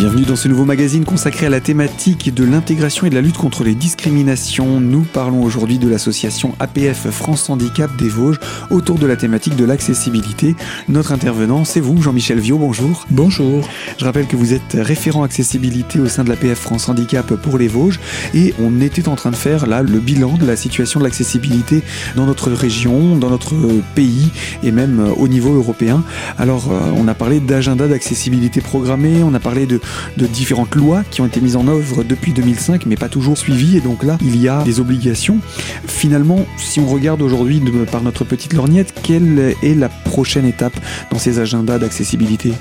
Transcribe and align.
Bienvenue 0.00 0.24
dans 0.24 0.34
ce 0.34 0.48
nouveau 0.48 0.64
magazine 0.64 1.04
consacré 1.04 1.44
à 1.44 1.50
la 1.50 1.60
thématique 1.60 2.32
de 2.32 2.42
l'intégration 2.42 3.06
et 3.06 3.10
de 3.10 3.14
la 3.14 3.20
lutte 3.20 3.36
contre 3.36 3.64
les 3.64 3.74
discriminations. 3.74 4.80
Nous 4.80 5.02
parlons 5.02 5.42
aujourd'hui 5.42 5.78
de 5.78 5.90
l'association 5.90 6.54
APF 6.58 7.10
France 7.10 7.50
Handicap 7.50 7.94
des 7.98 8.08
Vosges 8.08 8.40
autour 8.70 8.98
de 8.98 9.06
la 9.06 9.16
thématique 9.16 9.56
de 9.56 9.66
l'accessibilité. 9.66 10.56
Notre 10.88 11.12
intervenant, 11.12 11.66
c'est 11.66 11.80
vous, 11.80 12.00
Jean-Michel 12.00 12.40
Viau, 12.40 12.56
bonjour. 12.56 13.04
Bonjour. 13.10 13.68
Je 13.98 14.06
rappelle 14.06 14.26
que 14.26 14.36
vous 14.36 14.54
êtes 14.54 14.72
référent 14.72 15.22
accessibilité 15.22 16.00
au 16.00 16.06
sein 16.06 16.24
de 16.24 16.30
l'APF 16.30 16.58
France 16.58 16.88
Handicap 16.88 17.34
pour 17.34 17.58
les 17.58 17.68
Vosges 17.68 18.00
et 18.32 18.54
on 18.58 18.80
était 18.80 19.06
en 19.06 19.16
train 19.16 19.32
de 19.32 19.36
faire 19.36 19.66
là 19.66 19.82
le 19.82 19.98
bilan 19.98 20.38
de 20.38 20.46
la 20.46 20.56
situation 20.56 21.00
de 21.00 21.04
l'accessibilité 21.04 21.82
dans 22.16 22.24
notre 22.24 22.50
région, 22.50 23.16
dans 23.16 23.28
notre 23.28 23.52
pays 23.94 24.30
et 24.62 24.72
même 24.72 25.12
au 25.18 25.28
niveau 25.28 25.52
européen. 25.52 26.02
Alors, 26.38 26.72
euh, 26.72 26.90
on 26.96 27.06
a 27.06 27.12
parlé 27.12 27.38
d'agenda 27.38 27.86
d'accessibilité 27.86 28.62
programmé, 28.62 29.22
on 29.22 29.34
a 29.34 29.40
parlé 29.40 29.66
de 29.66 29.78
de 30.16 30.26
différentes 30.26 30.74
lois 30.74 31.02
qui 31.10 31.20
ont 31.20 31.26
été 31.26 31.40
mises 31.40 31.56
en 31.56 31.68
œuvre 31.68 32.04
depuis 32.04 32.32
2005 32.32 32.86
mais 32.86 32.96
pas 32.96 33.08
toujours 33.08 33.36
suivies 33.38 33.76
et 33.76 33.80
donc 33.80 34.02
là 34.02 34.18
il 34.22 34.40
y 34.40 34.48
a 34.48 34.62
des 34.62 34.80
obligations. 34.80 35.38
Finalement, 35.86 36.46
si 36.56 36.80
on 36.80 36.86
regarde 36.86 37.22
aujourd'hui 37.22 37.62
par 37.90 38.02
notre 38.02 38.24
petite 38.24 38.52
lorgnette, 38.52 38.94
quelle 39.02 39.54
est 39.62 39.74
la 39.74 39.88
prochaine 39.88 40.46
étape 40.46 40.78
dans 41.10 41.18
ces 41.18 41.38
agendas 41.38 41.78
d'accessibilité? 41.78 42.52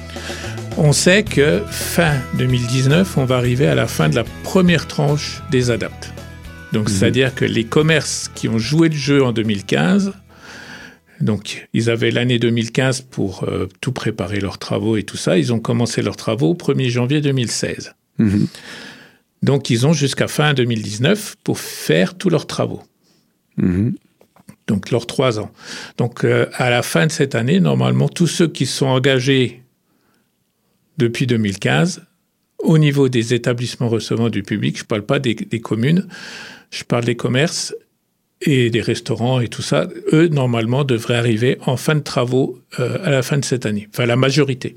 On 0.77 0.93
sait 0.93 1.23
que 1.23 1.61
fin 1.69 2.13
2019, 2.37 3.17
on 3.17 3.25
va 3.25 3.35
arriver 3.35 3.67
à 3.67 3.75
la 3.75 3.87
fin 3.87 4.07
de 4.07 4.15
la 4.15 4.23
première 4.43 4.87
tranche 4.87 5.41
des 5.51 5.71
adaptes. 5.71 6.13
Donc, 6.71 6.85
mmh. 6.85 6.93
c'est-à-dire 6.93 7.35
que 7.35 7.45
les 7.45 7.65
commerces 7.65 8.31
qui 8.33 8.47
ont 8.47 8.59
joué 8.59 8.89
le 8.89 8.95
jeu 8.95 9.23
en 9.23 9.31
2015 9.31 10.13
donc, 11.21 11.67
ils 11.73 11.89
avaient 11.89 12.11
l'année 12.11 12.39
2015 12.39 13.01
pour 13.01 13.43
euh, 13.43 13.67
tout 13.81 13.91
préparer 13.91 14.39
leurs 14.39 14.57
travaux 14.57 14.95
et 14.95 15.03
tout 15.03 15.17
ça. 15.17 15.37
Ils 15.37 15.51
ont 15.51 15.59
commencé 15.59 16.01
leurs 16.01 16.15
travaux 16.15 16.51
au 16.51 16.55
1er 16.55 16.87
janvier 16.87 17.21
2016. 17.21 17.93
Mhm. 18.19 18.47
Donc, 19.43 19.69
ils 19.69 19.85
ont 19.85 19.93
jusqu'à 19.93 20.27
fin 20.27 20.53
2019 20.53 21.35
pour 21.43 21.59
faire 21.59 22.17
tous 22.17 22.29
leurs 22.29 22.47
travaux. 22.47 22.83
Mhm. 23.57 23.95
Donc, 24.67 24.91
leurs 24.91 25.07
trois 25.07 25.39
ans. 25.39 25.51
Donc, 25.97 26.23
euh, 26.23 26.45
à 26.53 26.69
la 26.69 26.83
fin 26.83 27.07
de 27.07 27.11
cette 27.11 27.35
année, 27.35 27.59
normalement, 27.59 28.07
tous 28.07 28.27
ceux 28.27 28.47
qui 28.47 28.65
sont 28.65 28.85
engagés 28.85 29.63
depuis 30.97 31.27
2015, 31.27 32.03
au 32.59 32.77
niveau 32.77 33.09
des 33.09 33.33
établissements 33.33 33.89
recevant 33.89 34.29
du 34.29 34.43
public, 34.43 34.77
je 34.77 34.83
ne 34.83 34.87
parle 34.87 35.05
pas 35.05 35.19
des, 35.19 35.33
des 35.33 35.59
communes, 35.59 36.07
je 36.71 36.83
parle 36.83 37.05
des 37.05 37.15
commerces, 37.15 37.73
et 38.41 38.69
des 38.69 38.81
restaurants 38.81 39.39
et 39.41 39.47
tout 39.47 39.61
ça, 39.61 39.87
eux, 40.13 40.27
normalement, 40.27 40.83
devraient 40.83 41.17
arriver 41.17 41.57
en 41.65 41.77
fin 41.77 41.95
de 41.95 41.99
travaux 42.01 42.59
euh, 42.79 42.97
à 43.03 43.09
la 43.09 43.21
fin 43.21 43.37
de 43.37 43.45
cette 43.45 43.65
année. 43.65 43.87
Enfin, 43.91 44.05
la 44.05 44.15
majorité. 44.15 44.75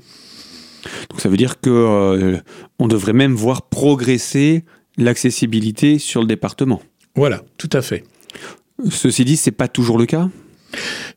Donc 1.09 1.21
ça 1.21 1.29
veut 1.29 1.37
dire 1.37 1.61
que 1.61 1.69
euh, 1.69 2.37
on 2.79 2.87
devrait 2.87 3.13
même 3.13 3.33
voir 3.33 3.69
progresser 3.69 4.65
l'accessibilité 4.97 5.97
sur 5.97 6.21
le 6.21 6.27
département. 6.27 6.81
Voilà, 7.15 7.41
tout 7.57 7.69
à 7.73 7.81
fait. 7.81 8.03
Ceci 8.89 9.23
dit, 9.23 9.37
c'est 9.37 9.51
pas 9.51 9.67
toujours 9.67 9.97
le 9.97 10.05
cas? 10.05 10.29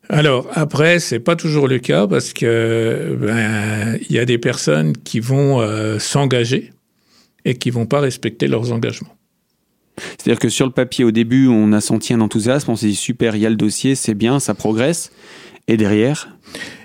Alors 0.09 0.47
après, 0.53 0.99
c'est 0.99 1.19
pas 1.19 1.35
toujours 1.35 1.67
le 1.67 1.79
cas 1.79 2.07
parce 2.07 2.31
que 2.31 3.17
ben, 3.19 3.99
il 4.09 4.15
y 4.15 4.19
a 4.19 4.25
des 4.25 4.37
personnes 4.37 4.95
qui 4.95 5.19
vont 5.19 5.59
euh, 5.59 5.99
s'engager 5.99 6.71
et 7.43 7.55
qui 7.55 7.71
vont 7.71 7.87
pas 7.87 7.99
respecter 7.99 8.47
leurs 8.47 8.71
engagements. 8.71 9.16
C'est-à-dire 9.97 10.39
que 10.39 10.49
sur 10.49 10.65
le 10.65 10.71
papier, 10.71 11.03
au 11.03 11.11
début, 11.11 11.47
on 11.47 11.73
a 11.73 11.81
senti 11.81 12.13
un 12.13 12.21
enthousiasme, 12.21 12.71
on 12.71 12.75
s'est 12.75 12.87
dit 12.87 12.95
super, 12.95 13.35
il 13.35 13.41
y 13.41 13.45
a 13.45 13.49
le 13.49 13.55
dossier, 13.55 13.95
c'est 13.95 14.13
bien, 14.13 14.39
ça 14.39 14.53
progresse. 14.53 15.11
Et 15.67 15.75
derrière? 15.75 16.29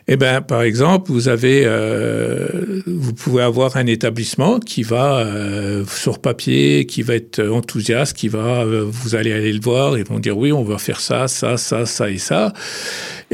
Eh 0.09 0.17
ben, 0.17 0.41
par 0.41 0.63
exemple, 0.63 1.13
vous 1.13 1.29
avez, 1.29 1.63
euh, 1.65 2.83
vous 2.87 3.13
pouvez 3.13 3.43
avoir 3.43 3.77
un 3.77 3.87
établissement 3.87 4.59
qui 4.59 4.83
va 4.83 5.19
euh, 5.19 5.85
sur 5.87 6.19
papier, 6.19 6.87
qui 6.87 7.03
va 7.03 7.15
être 7.15 7.41
enthousiaste, 7.47 8.17
qui 8.17 8.27
va, 8.27 8.65
euh, 8.65 8.85
vous 8.85 9.15
allez 9.15 9.33
aller 9.33 9.53
le 9.53 9.61
voir, 9.61 9.97
ils 9.97 10.05
vont 10.05 10.19
dire 10.19 10.37
oui, 10.37 10.53
on 10.53 10.65
va 10.65 10.79
faire 10.79 10.99
ça, 10.99 11.29
ça, 11.29 11.57
ça, 11.57 11.87
ça 11.87 12.11
et 12.11 12.19
ça. 12.19 12.53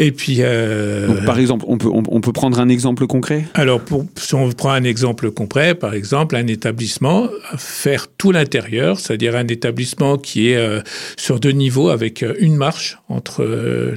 Et 0.00 0.12
puis, 0.12 0.36
euh, 0.40 1.08
Donc, 1.08 1.24
par 1.24 1.40
exemple, 1.40 1.64
on 1.66 1.76
peut, 1.76 1.90
on, 1.92 2.20
peut 2.20 2.32
prendre 2.32 2.60
un 2.60 2.68
exemple 2.68 3.08
concret? 3.08 3.46
Alors, 3.54 3.80
pour, 3.80 4.06
si 4.14 4.36
on 4.36 4.48
prend 4.52 4.70
un 4.70 4.84
exemple 4.84 5.32
concret, 5.32 5.74
par 5.74 5.92
exemple, 5.92 6.36
un 6.36 6.46
établissement, 6.46 7.26
faire 7.56 8.06
tout 8.16 8.30
l'intérieur, 8.30 9.00
c'est-à-dire 9.00 9.34
un 9.34 9.48
établissement 9.48 10.16
qui 10.16 10.50
est 10.50 10.56
euh, 10.56 10.80
sur 11.16 11.40
deux 11.40 11.50
niveaux 11.50 11.88
avec 11.88 12.22
euh, 12.22 12.34
une 12.38 12.54
marche 12.54 12.98
entre 13.08 13.44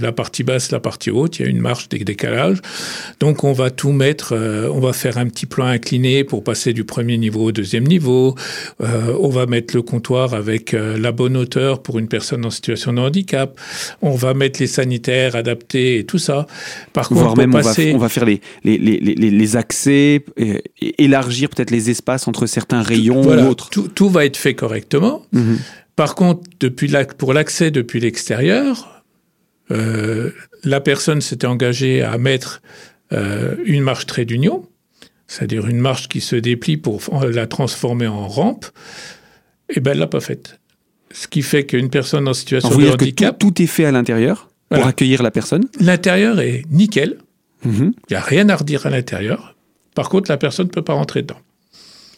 la 0.01 0.11
partie 0.11 0.43
basse 0.43 0.69
et 0.69 0.71
la 0.71 0.79
partie 0.79 1.11
haute, 1.11 1.37
il 1.37 1.43
y 1.43 1.45
a 1.45 1.49
une 1.49 1.59
marche 1.59 1.87
des 1.89 1.99
décalages. 1.99 2.61
Donc, 3.19 3.43
on 3.43 3.53
va 3.53 3.69
tout 3.69 3.91
mettre, 3.91 4.33
on 4.33 4.79
va 4.79 4.93
faire 4.93 5.19
un 5.19 5.27
petit 5.27 5.45
plan 5.45 5.65
incliné 5.65 6.23
pour 6.23 6.43
passer 6.43 6.73
du 6.73 6.83
premier 6.83 7.17
niveau 7.17 7.45
au 7.45 7.51
deuxième 7.51 7.83
niveau. 7.83 8.35
on 8.79 9.29
va 9.29 9.45
mettre 9.45 9.75
le 9.75 9.81
comptoir 9.81 10.33
avec 10.33 10.71
la 10.71 11.11
bonne 11.11 11.35
hauteur 11.37 11.83
pour 11.83 11.99
une 11.99 12.07
personne 12.07 12.45
en 12.45 12.49
situation 12.49 12.93
de 12.93 13.01
handicap. 13.01 13.59
On 14.01 14.15
va 14.15 14.33
mettre 14.33 14.59
les 14.61 14.67
sanitaires 14.67 15.35
adaptés 15.35 15.90
et 15.97 16.05
tout 16.05 16.17
ça. 16.17 16.47
Par 16.93 17.09
contre, 17.09 17.37
même 17.37 17.53
on, 17.53 17.97
va, 17.97 18.09
faire 18.09 18.25
les, 18.25 18.41
les, 18.63 18.77
les, 18.77 18.99
les 18.99 19.55
accès, 19.55 20.23
élargir 20.97 21.49
peut-être 21.49 21.71
les 21.71 21.89
espaces 21.89 22.27
entre 22.27 22.45
certains 22.45 22.81
rayons 22.81 23.21
ou 23.21 23.47
autres. 23.47 23.69
Tout, 23.69 24.09
va 24.09 24.25
être 24.25 24.37
fait 24.37 24.53
correctement. 24.53 25.23
Mhm. 25.31 25.57
Par 25.95 26.15
contre, 26.15 26.49
depuis 26.59 26.91
pour 27.17 27.33
l'accès 27.33 27.71
depuis 27.71 27.99
l'extérieur, 27.99 29.03
euh, 29.71 30.31
la 30.63 30.81
personne 30.81 31.21
s'était 31.21 31.47
engagée 31.47 32.01
à 32.01 32.17
mettre 32.17 32.61
euh, 33.13 33.55
une 33.65 33.81
marche 33.81 34.05
trait 34.05 34.25
d'union, 34.25 34.67
c'est-à-dire 35.27 35.67
une 35.67 35.79
marche 35.79 36.09
qui 36.09 36.21
se 36.21 36.35
déplie 36.35 36.77
pour 36.77 37.01
la 37.23 37.47
transformer 37.47 38.07
en 38.07 38.27
rampe. 38.27 38.65
Et 39.69 39.75
eh 39.77 39.79
ben, 39.79 39.91
elle 39.91 39.99
l'a 39.99 40.07
pas 40.07 40.19
faite. 40.19 40.59
Ce 41.13 41.27
qui 41.27 41.41
fait 41.41 41.65
qu'une 41.65 41.89
personne 41.89 42.27
en 42.27 42.33
situation 42.33 42.77
de 42.77 42.89
handicap. 42.89 43.37
tout, 43.37 43.61
est 43.61 43.67
fait 43.67 43.85
à 43.85 43.91
l'intérieur? 43.91 44.49
Pour 44.71 44.87
accueillir 44.87 45.21
la 45.23 45.31
personne 45.31 45.63
L'intérieur 45.79 46.39
est 46.39 46.63
nickel. 46.69 47.17
Mhm. 47.63 47.93
Il 48.09 48.11
n'y 48.13 48.17
a 48.17 48.21
rien 48.21 48.49
à 48.49 48.55
redire 48.55 48.85
à 48.85 48.89
l'intérieur. 48.89 49.55
Par 49.95 50.09
contre, 50.09 50.31
la 50.31 50.37
personne 50.37 50.67
ne 50.67 50.71
peut 50.71 50.81
pas 50.81 50.93
rentrer 50.93 51.21
dedans. 51.21 51.39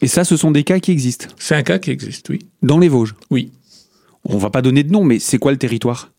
Et 0.00 0.06
ça, 0.06 0.24
ce 0.24 0.36
sont 0.36 0.50
des 0.50 0.64
cas 0.64 0.80
qui 0.80 0.90
existent 0.90 1.26
C'est 1.38 1.54
un 1.54 1.62
cas 1.62 1.78
qui 1.78 1.90
existe, 1.90 2.28
oui. 2.28 2.40
Dans 2.62 2.78
les 2.78 2.88
Vosges 2.88 3.14
Oui. 3.30 3.50
On 4.24 4.38
va 4.38 4.50
pas 4.50 4.62
donner 4.62 4.84
de 4.84 4.92
nom, 4.92 5.04
mais 5.04 5.18
c'est 5.18 5.38
quoi 5.38 5.52
le 5.52 5.58
territoire? 5.58 6.10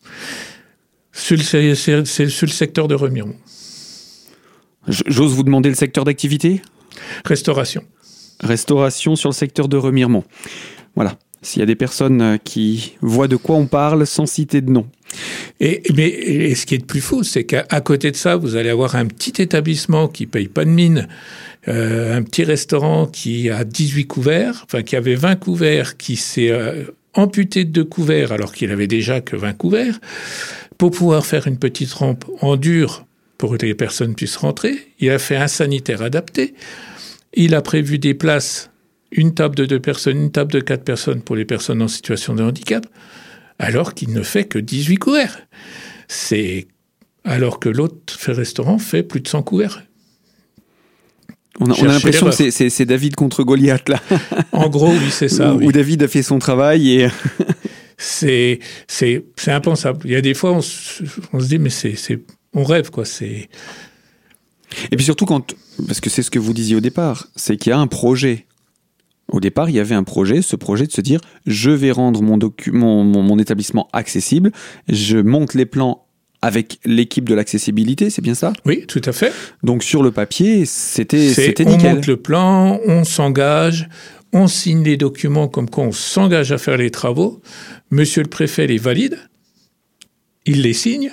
C'est 1.11 1.35
le, 1.35 1.69
le 1.69 2.51
secteur 2.51 2.87
de 2.87 2.95
Remiremont. 2.95 3.35
J'ose 4.87 5.33
vous 5.33 5.43
demander 5.43 5.69
le 5.69 5.75
secteur 5.75 6.03
d'activité? 6.03 6.61
Restauration. 7.25 7.83
Restauration 8.41 9.15
sur 9.15 9.29
le 9.29 9.33
secteur 9.33 9.67
de 9.67 9.77
Remiremont. 9.77 10.23
Voilà. 10.95 11.17
S'il 11.45 11.59
y 11.59 11.63
a 11.63 11.67
des 11.67 11.75
personnes 11.75 12.21
euh, 12.21 12.37
qui 12.43 12.93
voient 13.01 13.27
de 13.27 13.35
quoi 13.35 13.55
on 13.55 13.67
parle 13.67 14.07
sans 14.07 14.25
citer 14.25 14.61
de 14.61 14.71
nom. 14.71 14.87
Et, 15.59 15.83
mais 15.95 16.55
ce 16.55 16.65
qui 16.65 16.73
est 16.73 16.79
de 16.79 16.85
plus 16.85 17.01
faux, 17.01 17.21
c'est 17.21 17.43
qu'à 17.43 17.63
côté 17.81 18.09
de 18.09 18.15
ça, 18.15 18.35
vous 18.35 18.55
allez 18.55 18.69
avoir 18.69 18.95
un 18.95 19.05
petit 19.05 19.41
établissement 19.41 20.07
qui 20.07 20.25
paye 20.25 20.47
pas 20.47 20.65
de 20.65 20.71
mine, 20.71 21.07
euh, 21.67 22.17
un 22.17 22.23
petit 22.23 22.43
restaurant 22.43 23.05
qui 23.05 23.51
a 23.51 23.63
18 23.63 24.07
couverts, 24.07 24.63
enfin 24.65 24.81
qui 24.81 24.95
avait 24.95 25.13
20 25.13 25.35
couverts, 25.35 25.97
qui 25.97 26.15
s'est 26.15 26.49
euh, 26.49 26.85
amputé 27.13 27.63
de 27.63 27.69
deux 27.69 27.85
couverts 27.85 28.31
alors 28.31 28.51
qu'il 28.51 28.71
avait 28.71 28.87
déjà 28.87 29.21
que 29.21 29.35
20 29.35 29.53
couverts, 29.53 29.99
pour 30.79 30.91
pouvoir 30.91 31.25
faire 31.25 31.45
une 31.45 31.57
petite 31.57 31.93
rampe 31.93 32.25
en 32.41 32.57
dur 32.57 33.05
pour 33.37 33.55
que 33.55 33.65
les 33.65 33.75
personnes 33.75 34.15
puissent 34.15 34.37
rentrer. 34.37 34.75
Il 34.99 35.11
a 35.11 35.19
fait 35.19 35.35
un 35.35 35.47
sanitaire 35.47 36.01
adapté. 36.01 36.55
Il 37.33 37.53
a 37.53 37.61
prévu 37.61 37.99
des 37.99 38.13
places, 38.13 38.71
une 39.11 39.33
table 39.33 39.55
de 39.55 39.65
deux 39.65 39.79
personnes, 39.79 40.17
une 40.17 40.31
table 40.31 40.51
de 40.51 40.59
quatre 40.59 40.83
personnes 40.83 41.21
pour 41.21 41.35
les 41.35 41.45
personnes 41.45 41.81
en 41.81 41.87
situation 41.87 42.35
de 42.35 42.43
handicap 42.43 42.85
alors 43.59 43.93
qu'il 43.93 44.11
ne 44.11 44.21
fait 44.21 44.45
que 44.45 44.59
18 44.59 44.97
couverts. 44.97 45.39
C'est 46.07 46.67
alors 47.23 47.59
que 47.59 47.69
l'autre 47.69 48.31
restaurant 48.31 48.77
fait 48.77 49.03
plus 49.03 49.21
de 49.21 49.27
100 49.27 49.43
couverts. 49.43 49.83
On 51.59 51.71
a, 51.71 51.87
l'impression 51.87 52.29
que 52.29 52.49
c'est 52.51 52.85
David 52.85 53.15
contre 53.15 53.43
Goliath, 53.43 53.87
là. 53.87 54.01
En 54.51 54.67
gros, 54.67 54.91
oui, 54.91 55.09
c'est 55.09 55.29
ça. 55.29 55.53
Où, 55.53 55.71
David 55.71 56.03
a 56.03 56.07
fait 56.07 56.21
son 56.21 56.37
travail 56.37 56.91
et. 56.91 57.07
c'est 57.97 58.59
impensable. 59.47 60.01
Il 60.03 60.11
y 60.11 60.15
a 60.17 60.21
des 60.21 60.33
fois, 60.33 60.51
on 60.51 60.61
se, 60.61 61.03
on 61.31 61.39
se 61.39 61.47
dit, 61.47 61.57
mais 61.57 61.69
c'est 61.69 61.95
on 62.53 62.65
rêve, 62.65 62.91
quoi. 62.91 63.05
C'est. 63.05 63.47
Et 64.91 64.95
puis 64.97 65.05
surtout, 65.05 65.25
quand. 65.25 65.55
Parce 65.87 66.01
que 66.01 66.09
c'est 66.09 66.23
ce 66.23 66.31
que 66.31 66.39
vous 66.39 66.51
disiez 66.51 66.75
au 66.75 66.81
départ, 66.81 67.27
c'est 67.37 67.55
qu'il 67.55 67.69
y 67.69 67.73
a 67.73 67.79
un 67.79 67.87
projet. 67.87 68.47
Au 69.27 69.39
départ, 69.39 69.69
il 69.69 69.75
y 69.75 69.79
avait 69.79 69.95
un 69.95 70.03
projet, 70.03 70.41
ce 70.41 70.55
projet 70.55 70.85
de 70.85 70.91
se 70.91 71.01
dire 71.01 71.19
je 71.45 71.71
vais 71.71 71.91
rendre 71.91 72.21
mon, 72.21 72.37
mon, 73.03 73.39
établissement 73.39 73.87
accessible, 73.91 74.51
je 74.87 75.17
monte 75.17 75.55
les 75.55 75.65
plans 75.65 76.05
avec 76.41 76.79
l'équipe 76.85 77.27
de 77.27 77.33
l'accessibilité, 77.33 78.11
c'est 78.11 78.21
bien 78.21 78.35
ça? 78.35 78.53
Oui, 78.65 78.85
tout 78.87 79.01
à 79.03 79.11
fait. 79.11 79.33
Donc 79.63 79.83
sur 79.83 80.03
le 80.03 80.11
papier, 80.11 80.65
c'était 80.65 81.17
nickel. 81.17 81.67
On 81.67 81.95
monte 81.95 82.07
le 82.07 82.17
plan, 82.17 82.79
on 82.85 83.03
s'engage, 83.03 83.89
on 84.31 84.45
signe 84.45 84.83
les 84.83 84.97
documents 84.97 85.47
comme 85.47 85.69
quoi 85.69 85.85
on 85.85 85.91
s'engage 85.91 86.51
à 86.51 86.59
faire 86.59 86.77
les 86.77 86.91
travaux. 86.91 87.41
Monsieur 87.89 88.21
le 88.21 88.29
préfet 88.29 88.67
les 88.67 88.77
valide, 88.77 89.17
il 90.45 90.61
les 90.61 90.73
signe. 90.73 91.11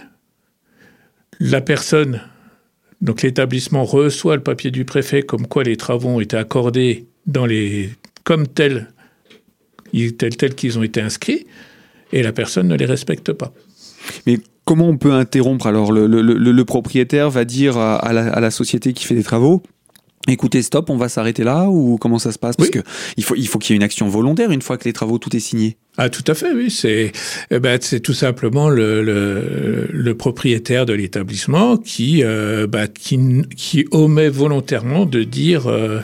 La 1.40 1.62
personne, 1.62 2.20
donc 3.00 3.22
l'établissement 3.22 3.84
reçoit 3.84 4.36
le 4.36 4.42
papier 4.42 4.70
du 4.70 4.84
préfet 4.84 5.22
comme 5.22 5.46
quoi 5.46 5.64
les 5.64 5.76
travaux 5.76 6.10
ont 6.10 6.20
été 6.20 6.36
accordés 6.36 7.06
dans 7.26 7.46
les, 7.46 7.90
comme 8.24 8.46
tels, 8.46 8.88
tels, 10.18 10.36
tels 10.36 10.54
qu'ils 10.54 10.78
ont 10.78 10.82
été 10.82 11.00
inscrits, 11.00 11.46
et 12.12 12.22
la 12.22 12.32
personne 12.32 12.68
ne 12.68 12.76
les 12.76 12.86
respecte 12.86 13.32
pas. 13.32 13.52
Mais 14.26 14.38
comment 14.64 14.88
on 14.88 14.96
peut 14.96 15.12
interrompre 15.12 15.66
Alors, 15.66 15.92
le, 15.92 16.06
le, 16.06 16.22
le, 16.22 16.64
propriétaire 16.64 17.30
va 17.30 17.44
dire 17.44 17.78
à 17.78 18.12
la, 18.12 18.32
à 18.32 18.40
la 18.40 18.50
société 18.50 18.92
qui 18.92 19.04
fait 19.04 19.14
des 19.14 19.22
travaux 19.22 19.62
Écoutez, 20.28 20.62
stop, 20.62 20.88
on 20.88 20.96
va 20.96 21.08
s'arrêter 21.08 21.42
là 21.42 21.68
ou 21.68 21.98
comment 21.98 22.20
ça 22.20 22.30
se 22.30 22.38
passe? 22.38 22.54
Parce 22.54 22.70
que 22.70 22.78
il 23.16 23.24
faut 23.24 23.34
il 23.34 23.48
faut 23.48 23.58
qu'il 23.58 23.72
y 23.72 23.74
ait 23.74 23.76
une 23.78 23.82
action 23.82 24.06
volontaire 24.06 24.52
une 24.52 24.62
fois 24.62 24.78
que 24.78 24.84
les 24.84 24.92
travaux 24.92 25.18
tout 25.18 25.34
est 25.34 25.40
signé. 25.40 25.76
Ah 25.96 26.10
tout 26.10 26.22
à 26.28 26.34
fait, 26.34 26.52
oui. 26.52 26.70
C'est 26.70 27.10
eh 27.50 27.58
ben, 27.58 27.76
c'est 27.80 27.98
tout 27.98 28.14
simplement 28.14 28.68
le, 28.68 29.02
le, 29.02 29.88
le 29.90 30.14
propriétaire 30.14 30.86
de 30.86 30.92
l'établissement 30.92 31.76
qui, 31.76 32.22
euh, 32.22 32.68
bah, 32.68 32.86
qui 32.86 33.18
qui 33.56 33.84
omet 33.90 34.28
volontairement 34.28 35.06
de 35.06 35.24
dire 35.24 35.66
euh, 35.66 36.02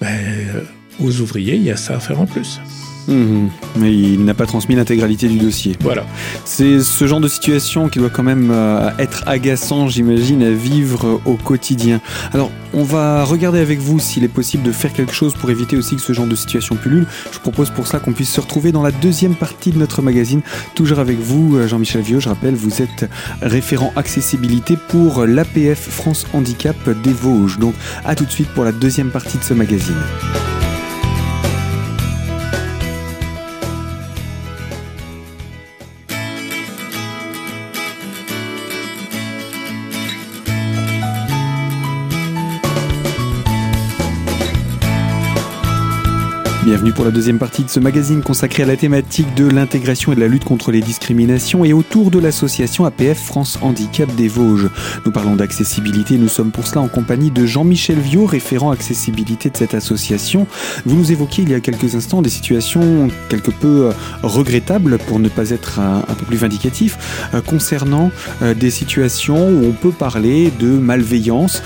ben, 0.00 0.66
aux 1.00 1.20
ouvriers 1.20 1.56
il 1.56 1.62
y 1.62 1.70
a 1.70 1.76
ça 1.76 1.96
à 1.96 2.00
faire 2.00 2.20
en 2.20 2.26
plus. 2.26 2.60
Mhm. 3.08 3.48
Mais 3.76 3.92
il 3.92 4.24
n'a 4.24 4.34
pas 4.34 4.46
transmis 4.46 4.74
l'intégralité 4.74 5.28
du 5.28 5.38
dossier. 5.38 5.76
Voilà. 5.80 6.04
C'est 6.44 6.80
ce 6.80 7.06
genre 7.06 7.20
de 7.20 7.28
situation 7.28 7.88
qui 7.88 7.98
doit 7.98 8.10
quand 8.10 8.22
même 8.22 8.50
euh, 8.52 8.90
être 8.98 9.24
agaçant, 9.26 9.88
j'imagine, 9.88 10.42
à 10.42 10.50
vivre 10.50 11.20
au 11.24 11.34
quotidien. 11.34 12.00
Alors, 12.32 12.50
on 12.74 12.82
va 12.82 13.24
regarder 13.24 13.60
avec 13.60 13.78
vous 13.78 13.98
s'il 13.98 14.24
est 14.24 14.28
possible 14.28 14.62
de 14.62 14.72
faire 14.72 14.92
quelque 14.92 15.14
chose 15.14 15.34
pour 15.34 15.50
éviter 15.50 15.76
aussi 15.76 15.96
que 15.96 16.02
ce 16.02 16.12
genre 16.12 16.26
de 16.26 16.34
situation 16.34 16.76
pullule. 16.76 17.06
Je 17.32 17.38
propose 17.38 17.70
pour 17.70 17.86
cela 17.86 17.98
qu'on 17.98 18.12
puisse 18.12 18.30
se 18.30 18.40
retrouver 18.40 18.72
dans 18.72 18.82
la 18.82 18.90
deuxième 18.90 19.34
partie 19.34 19.70
de 19.70 19.78
notre 19.78 20.02
magazine. 20.02 20.42
Toujours 20.74 20.98
avec 20.98 21.18
vous, 21.18 21.56
euh, 21.56 21.66
Jean-Michel 21.66 22.02
Vieux. 22.02 22.20
Je 22.20 22.28
rappelle, 22.28 22.54
vous 22.54 22.82
êtes 22.82 23.08
référent 23.40 23.92
accessibilité 23.96 24.76
pour 24.88 25.24
l'APF 25.24 25.80
France 25.80 26.26
Handicap 26.34 26.76
des 27.02 27.12
Vosges. 27.12 27.58
Donc, 27.58 27.74
à 28.04 28.14
tout 28.14 28.24
de 28.24 28.30
suite 28.30 28.48
pour 28.48 28.64
la 28.64 28.72
deuxième 28.72 29.10
partie 29.10 29.38
de 29.38 29.44
ce 29.44 29.54
magazine. 29.54 29.96
Bienvenue 46.68 46.92
pour 46.92 47.06
la 47.06 47.10
deuxième 47.10 47.38
partie 47.38 47.64
de 47.64 47.70
ce 47.70 47.80
magazine 47.80 48.22
consacré 48.22 48.62
à 48.62 48.66
la 48.66 48.76
thématique 48.76 49.34
de 49.34 49.48
l'intégration 49.48 50.12
et 50.12 50.16
de 50.16 50.20
la 50.20 50.28
lutte 50.28 50.44
contre 50.44 50.70
les 50.70 50.82
discriminations 50.82 51.64
et 51.64 51.72
autour 51.72 52.10
de 52.10 52.18
l'association 52.18 52.84
APF 52.84 53.18
France 53.18 53.58
Handicap 53.62 54.14
des 54.16 54.28
Vosges. 54.28 54.68
Nous 55.06 55.10
parlons 55.10 55.34
d'accessibilité, 55.34 56.18
nous 56.18 56.28
sommes 56.28 56.50
pour 56.50 56.66
cela 56.66 56.82
en 56.82 56.88
compagnie 56.88 57.30
de 57.30 57.46
Jean-Michel 57.46 57.98
Viau, 57.98 58.26
référent 58.26 58.70
accessibilité 58.70 59.48
de 59.48 59.56
cette 59.56 59.72
association. 59.72 60.46
Vous 60.84 60.94
nous 60.94 61.10
évoquiez 61.10 61.42
il 61.44 61.48
y 61.48 61.54
a 61.54 61.60
quelques 61.60 61.94
instants 61.94 62.20
des 62.20 62.28
situations 62.28 63.08
quelque 63.30 63.50
peu 63.50 63.86
euh, 63.86 63.92
regrettables, 64.22 64.98
pour 64.98 65.20
ne 65.20 65.30
pas 65.30 65.48
être 65.48 65.80
un, 65.80 66.02
peu 66.02 66.26
plus 66.26 66.36
vindicatif, 66.36 67.30
euh, 67.32 67.40
concernant 67.40 68.10
euh, 68.42 68.52
des 68.52 68.70
situations 68.70 69.48
où 69.48 69.64
on 69.64 69.72
peut 69.72 69.90
parler 69.90 70.52
de 70.60 70.68
malveillance 70.68 71.62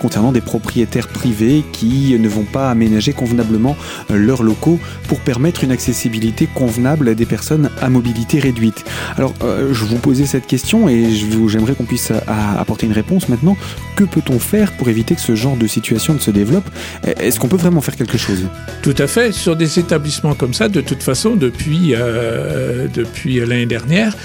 concernant 0.00 0.32
des 0.32 0.40
propriétaires 0.40 1.06
privés 1.06 1.64
qui 1.70 2.18
ne 2.18 2.28
vont 2.28 2.42
pas 2.42 2.68
aménager 2.68 3.12
convenablement 3.12 3.76
leurs 4.10 4.42
locaux 4.42 4.78
pour 5.06 5.20
permettre 5.20 5.64
une 5.64 5.70
accessibilité 5.70 6.48
convenable 6.54 7.08
à 7.08 7.14
des 7.14 7.26
personnes 7.26 7.70
à 7.80 7.88
mobilité 7.88 8.38
réduite. 8.38 8.84
Alors, 9.16 9.34
euh, 9.42 9.72
je 9.72 9.84
vous 9.84 9.98
posais 9.98 10.26
cette 10.26 10.46
question 10.46 10.88
et 10.88 11.10
j'aimerais 11.48 11.74
qu'on 11.74 11.84
puisse 11.84 12.12
apporter 12.26 12.86
une 12.86 12.92
réponse 12.92 13.28
maintenant. 13.28 13.56
Que 13.96 14.04
peut-on 14.04 14.38
faire 14.38 14.72
pour 14.76 14.88
éviter 14.88 15.14
que 15.14 15.20
ce 15.20 15.34
genre 15.34 15.56
de 15.56 15.66
situation 15.66 16.14
ne 16.14 16.18
se 16.18 16.30
développe? 16.30 16.68
Est-ce 17.04 17.40
qu'on 17.40 17.48
peut 17.48 17.56
vraiment 17.56 17.80
faire 17.80 17.96
quelque 17.96 18.18
chose? 18.18 18.46
Tout 18.82 18.94
à 18.98 19.06
fait. 19.06 19.32
Sur 19.32 19.56
des 19.56 19.78
établissements 19.78 20.34
comme 20.34 20.54
ça, 20.54 20.68
de 20.68 20.80
toute 20.80 21.02
façon, 21.02 21.36
depuis, 21.36 21.94
euh, 21.94 22.86
depuis 22.92 23.40
l'année 23.40 23.66
dernière, 23.66 24.16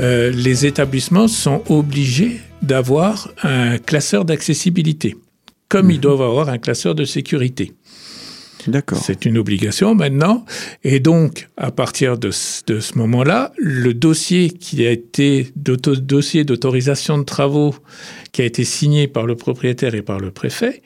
euh, 0.00 0.30
les 0.30 0.66
établissements 0.66 1.28
sont 1.28 1.62
obligés 1.68 2.40
d'avoir 2.62 3.28
un 3.42 3.78
classeur 3.78 4.24
d'accessibilité, 4.24 5.16
comme 5.68 5.90
ils 5.90 5.96
mhm. 5.96 6.02
doivent 6.02 6.22
avoir 6.22 6.48
un 6.48 6.58
classeur 6.58 6.94
de 6.94 7.04
sécurité. 7.04 7.72
C'est 9.02 9.24
une 9.24 9.38
obligation 9.38 9.94
maintenant. 9.94 10.44
Et 10.84 11.00
donc, 11.00 11.48
à 11.56 11.70
partir 11.70 12.18
de, 12.18 12.30
ce 12.30 12.98
moment-là, 12.98 13.52
le 13.58 13.94
dossier 13.94 14.50
qui 14.50 14.86
a 14.86 14.90
été 14.90 15.52
dossier 15.56 16.44
d'autorisation 16.44 17.18
de 17.18 17.24
travaux 17.24 17.74
qui 18.32 18.42
a 18.42 18.44
été 18.44 18.64
signé 18.64 19.08
par 19.08 19.26
le 19.26 19.36
propriétaire 19.36 19.94
et 19.94 20.02
par 20.02 20.20
le 20.20 20.30
préfet 20.30 20.82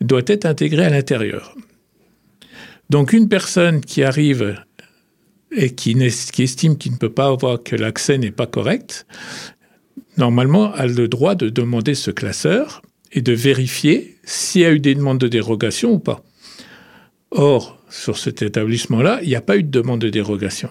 doit 0.00 0.22
être 0.26 0.44
intégré 0.44 0.84
à 0.84 0.90
l'intérieur. 0.90 1.54
Donc, 2.90 3.12
une 3.12 3.28
personne 3.28 3.80
qui 3.80 4.02
arrive 4.02 4.56
et 5.50 5.70
qui 5.70 5.96
estime 6.02 6.76
qu'il 6.76 6.92
ne 6.92 6.98
peut 6.98 7.12
pas 7.12 7.28
avoir 7.28 7.62
que 7.62 7.76
l'accès 7.76 8.18
n'est 8.18 8.30
pas 8.30 8.46
correct, 8.46 9.06
normalement 10.16 10.72
a 10.72 10.86
le 10.86 11.08
droit 11.08 11.34
de 11.34 11.48
demander 11.48 11.94
ce 11.94 12.10
classeur 12.10 12.82
et 13.12 13.22
de 13.22 13.32
vérifier 13.32 14.16
s'il 14.24 14.62
y 14.62 14.64
a 14.64 14.72
eu 14.72 14.80
des 14.80 14.94
demandes 14.94 15.18
de 15.18 15.28
dérogation 15.28 15.92
ou 15.92 15.98
pas. 15.98 16.22
Or, 17.34 17.78
sur 17.90 18.16
cet 18.16 18.42
établissement-là, 18.42 19.18
il 19.22 19.28
n'y 19.28 19.34
a 19.34 19.40
pas 19.40 19.56
eu 19.56 19.64
de 19.64 19.70
demande 19.70 20.00
de 20.00 20.08
dérogation. 20.08 20.70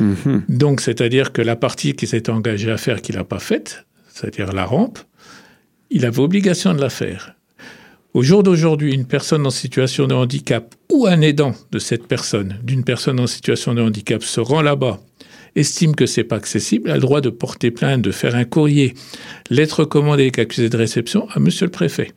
Mhm. 0.00 0.44
Donc, 0.48 0.80
c'est-à-dire 0.80 1.32
que 1.32 1.42
la 1.42 1.56
partie 1.56 1.94
qui 1.94 2.06
s'était 2.06 2.30
engagée 2.30 2.70
à 2.70 2.76
faire, 2.76 3.00
qu'il 3.00 3.16
n'a 3.16 3.24
pas 3.24 3.38
faite, 3.38 3.86
c'est-à-dire 4.08 4.52
la 4.52 4.66
rampe, 4.66 4.98
il 5.90 6.04
avait 6.04 6.20
obligation 6.20 6.74
de 6.74 6.80
la 6.80 6.90
faire. 6.90 7.34
Au 8.12 8.22
jour 8.22 8.42
d'aujourd'hui, 8.42 8.92
une 8.92 9.06
personne 9.06 9.46
en 9.46 9.50
situation 9.50 10.06
de 10.06 10.14
handicap 10.14 10.74
ou 10.90 11.06
un 11.06 11.22
aidant 11.22 11.54
de 11.70 11.78
cette 11.78 12.06
personne, 12.06 12.58
d'une 12.62 12.84
personne 12.84 13.18
en 13.18 13.26
situation 13.26 13.72
de 13.72 13.80
handicap, 13.80 14.22
se 14.22 14.40
rend 14.40 14.60
là-bas, 14.60 15.00
estime 15.56 15.94
que 15.94 16.04
c'est 16.04 16.24
pas 16.24 16.36
accessible, 16.36 16.90
a 16.90 16.94
le 16.94 17.00
droit 17.00 17.22
de 17.22 17.30
porter 17.30 17.70
plainte, 17.70 18.02
de 18.02 18.10
faire 18.10 18.34
un 18.34 18.44
courrier, 18.44 18.92
lettre 19.48 19.84
commandée 19.84 20.24
avec 20.24 20.38
accusé 20.38 20.68
de 20.68 20.76
réception 20.76 21.26
à 21.30 21.40
Monsieur 21.40 21.64
le 21.64 21.72
Préfet. 21.72 22.12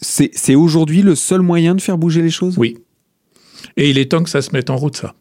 C'est 0.00 0.54
aujourd'hui 0.54 1.02
le 1.02 1.14
seul 1.14 1.40
moyen 1.40 1.74
de 1.74 1.80
faire 1.80 1.98
bouger 1.98 2.22
les 2.22 2.30
choses? 2.30 2.56
Oui. 2.58 2.78
Et 3.76 3.90
il 3.90 3.98
est 3.98 4.10
temps 4.10 4.22
que 4.22 4.30
ça 4.30 4.42
se 4.42 4.50
mette 4.52 4.70
en 4.70 4.76
route, 4.76 4.96
ça. 4.96 5.14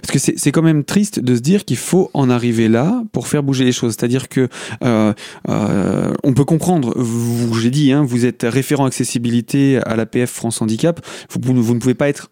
Parce 0.00 0.12
que 0.12 0.32
c'est 0.36 0.52
quand 0.52 0.62
même 0.62 0.84
triste 0.84 1.18
de 1.18 1.34
se 1.34 1.40
dire 1.40 1.64
qu'il 1.64 1.76
faut 1.76 2.10
en 2.14 2.30
arriver 2.30 2.68
là 2.68 3.02
pour 3.12 3.26
faire 3.26 3.42
bouger 3.42 3.64
les 3.64 3.72
choses. 3.72 3.96
C'est-à-dire 3.98 4.28
que 4.28 4.48
euh, 4.84 5.12
euh, 5.48 6.12
on 6.22 6.32
peut 6.32 6.44
comprendre. 6.44 6.94
Vous, 6.96 7.58
j'ai 7.58 7.70
dit, 7.70 7.90
hein, 7.92 8.04
vous 8.06 8.24
êtes 8.24 8.46
référent 8.48 8.84
accessibilité 8.84 9.78
à 9.84 9.96
l'APF 9.96 10.30
France 10.30 10.62
Handicap. 10.62 11.04
Vous, 11.30 11.40
vous, 11.62 11.74
ne 11.74 11.80
pouvez 11.80 11.94
pas 11.94 12.08
être 12.08 12.30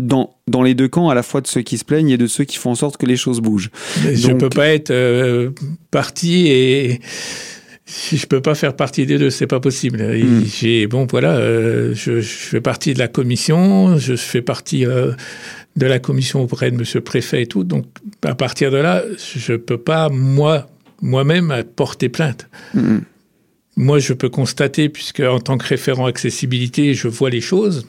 dans, 0.00 0.36
dans 0.46 0.62
les 0.62 0.74
deux 0.74 0.88
camps, 0.88 1.08
à 1.08 1.14
la 1.14 1.22
fois 1.22 1.40
de 1.40 1.46
ceux 1.46 1.62
qui 1.62 1.78
se 1.78 1.84
plaignent 1.84 2.10
et 2.10 2.16
de 2.16 2.26
ceux 2.26 2.44
qui 2.44 2.58
font 2.58 2.70
en 2.70 2.74
sorte 2.74 2.96
que 2.96 3.06
les 3.06 3.16
choses 3.16 3.40
bougent. 3.40 3.70
je 4.12 4.28
ne 4.28 4.34
peux 4.34 4.48
pas 4.48 4.68
être 4.68 4.90
euh, 4.90 5.50
parti 5.90 6.46
et 6.46 7.00
si 7.86 8.16
je 8.16 8.26
peux 8.26 8.40
pas 8.40 8.54
faire 8.54 8.74
partie 8.74 9.04
des 9.06 9.18
deux, 9.18 9.30
c'est 9.30 9.46
pas 9.46 9.60
possible. 9.60 10.02
Hmm. 10.02 10.44
J'ai 10.44 10.86
bon 10.86 11.06
voilà, 11.10 11.36
euh, 11.36 11.94
je, 11.94 12.20
je, 12.20 12.28
fais 12.28 12.60
partie 12.60 12.94
de 12.94 12.98
la 12.98 13.08
commission, 13.08 13.98
je 13.98 14.16
fais 14.16 14.42
partie 14.42 14.86
euh, 14.86 15.12
de 15.76 15.86
la 15.86 15.98
commission 15.98 16.42
auprès 16.42 16.70
de 16.70 16.76
Monsieur 16.76 17.00
le 17.00 17.04
Préfet 17.04 17.42
et 17.42 17.46
tout. 17.46 17.64
Donc 17.64 17.86
à 18.22 18.34
partir 18.34 18.70
de 18.70 18.78
là, 18.78 19.02
je 19.18 19.54
peux 19.54 19.78
pas 19.78 20.08
moi 20.08 20.66
moi-même 21.02 21.62
porter 21.76 22.08
plainte. 22.08 22.48
Hmm. 22.72 23.00
Moi, 23.76 23.98
je 23.98 24.12
peux 24.12 24.28
constater, 24.28 24.88
puisque 24.88 25.20
en 25.20 25.40
tant 25.40 25.58
que 25.58 25.66
référent 25.66 26.06
accessibilité, 26.06 26.94
je 26.94 27.08
vois 27.08 27.30
les 27.30 27.40
choses. 27.40 27.86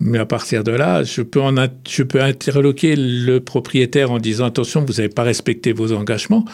Mais 0.00 0.18
à 0.18 0.24
partir 0.24 0.64
de 0.64 0.72
là, 0.72 1.02
je 1.02 1.20
peux, 1.20 1.42
en, 1.42 1.54
je 1.86 2.02
peux 2.02 2.22
interloquer 2.22 2.96
le 2.96 3.38
propriétaire 3.38 4.10
en 4.10 4.18
disant 4.18 4.46
attention, 4.46 4.82
vous 4.82 4.94
n'avez 4.94 5.10
pas 5.10 5.22
respecté 5.22 5.72
vos 5.72 5.92
engagements, 5.92 6.46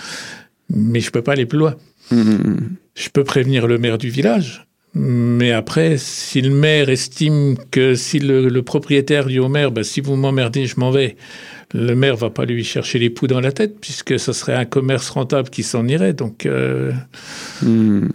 mais 0.70 1.00
je 1.00 1.11
peux 1.11 1.23
pas 1.23 1.32
aller 1.32 1.46
plus 1.46 1.58
loin. 1.58 1.75
Je 2.11 3.08
peux 3.12 3.25
prévenir 3.25 3.66
le 3.66 3.78
maire 3.78 3.99
du 3.99 4.08
village, 4.08 4.66
mais 4.99 5.52
après, 5.52 5.99
si 5.99 6.40
le 6.40 6.49
maire 6.49 6.88
estime 6.88 7.56
que 7.70 7.94
si 7.94 8.18
le, 8.18 8.62
propriétaire 8.62 9.26
dit 9.26 9.38
au 9.38 9.49
maire, 9.49 9.70
bah, 9.70 9.85
si 9.85 10.00
vous 10.00 10.16
m'emmerdez, 10.16 10.64
je 10.64 10.80
m'en 10.80 10.90
vais, 10.90 11.16
le 11.75 11.94
maire 11.94 12.16
va 12.16 12.30
pas 12.30 12.46
lui 12.46 12.64
chercher 12.64 12.99
les 12.99 13.11
poux 13.11 13.26
dans 13.26 13.40
la 13.40 13.52
tête, 13.52 13.78
puisque 13.78 14.18
ce 14.18 14.32
serait 14.32 14.54
un 14.54 14.64
commerce 14.64 15.11
rentable 15.11 15.50
qui 15.50 15.64
s'en 15.64 15.87
irait. 15.87 16.14
Donc, 16.14 16.46
euh, 16.46 16.92
hmm. 17.62 18.08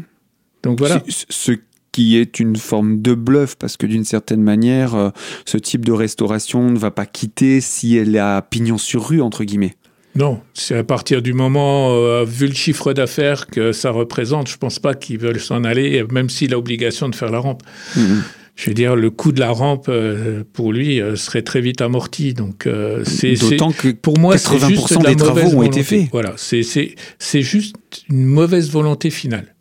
donc 0.63 0.79
voilà. 0.79 1.03
Ce 1.07 1.51
qui 1.91 2.17
est 2.17 2.39
une 2.39 2.55
forme 2.55 2.99
de 3.03 3.13
bluff, 3.13 3.57
parce 3.57 3.77
que 3.77 3.85
d'une 3.85 4.05
certaine 4.05 4.41
manière, 4.41 4.95
euh, 4.95 5.09
ce 5.45 5.59
type 5.59 5.85
de 5.85 5.91
restauration 5.91 6.71
ne 6.71 6.79
va 6.79 6.89
pas 6.89 7.05
quitter 7.05 7.61
si 7.61 7.95
elle 7.95 8.17
a 8.17 8.41
pignon 8.41 8.79
sur 8.79 9.07
rue, 9.07 9.21
entre 9.21 9.43
guillemets. 9.43 9.75
Non, 10.15 10.41
c'est 10.53 10.75
à 10.75 10.83
partir 10.83 11.21
du 11.21 11.33
moment, 11.33 11.91
euh, 11.91 12.25
vu 12.25 12.47
le 12.47 12.53
chiffre 12.53 12.93
d'affaires 12.93 13.47
que 13.47 13.71
ça 13.71 13.91
représente, 13.91 14.49
je 14.49 14.57
pense 14.57 14.79
pas 14.79 14.93
qu'ils 14.93 15.17
veulent 15.17 15.39
s'en 15.39 15.63
aller, 15.63 16.03
même 16.11 16.29
s'il 16.29 16.51
a 16.51 16.55
l'obligation 16.55 17.07
de 17.07 17.15
faire 17.15 17.31
la 17.31 17.39
rampe. 17.39 17.63
Mhm. 17.95 18.23
Je 18.55 18.69
veux 18.69 18.73
dire, 18.73 18.95
le 18.95 19.09
coût 19.09 19.31
de 19.31 19.39
la 19.39 19.51
rampe 19.51 19.87
euh, 19.87 20.43
pour 20.51 20.73
lui 20.73 20.99
euh, 20.99 21.15
serait 21.15 21.41
très 21.41 21.61
vite 21.61 21.81
amorti. 21.81 22.33
Donc, 22.33 22.67
c'est 23.05 23.33
d'autant 23.33 23.71
que 23.71 23.89
pour 23.89 24.19
moi, 24.19 24.35
80% 24.35 25.07
des 25.07 25.15
travaux 25.15 25.57
ont 25.57 25.63
été 25.63 25.83
faits. 25.83 26.09
Voilà, 26.11 26.33
c'est 26.37 26.61
c'est 26.63 27.41
juste 27.41 27.75
une 28.09 28.25
mauvaise 28.25 28.69
volonté 28.69 29.09
finale. 29.09 29.55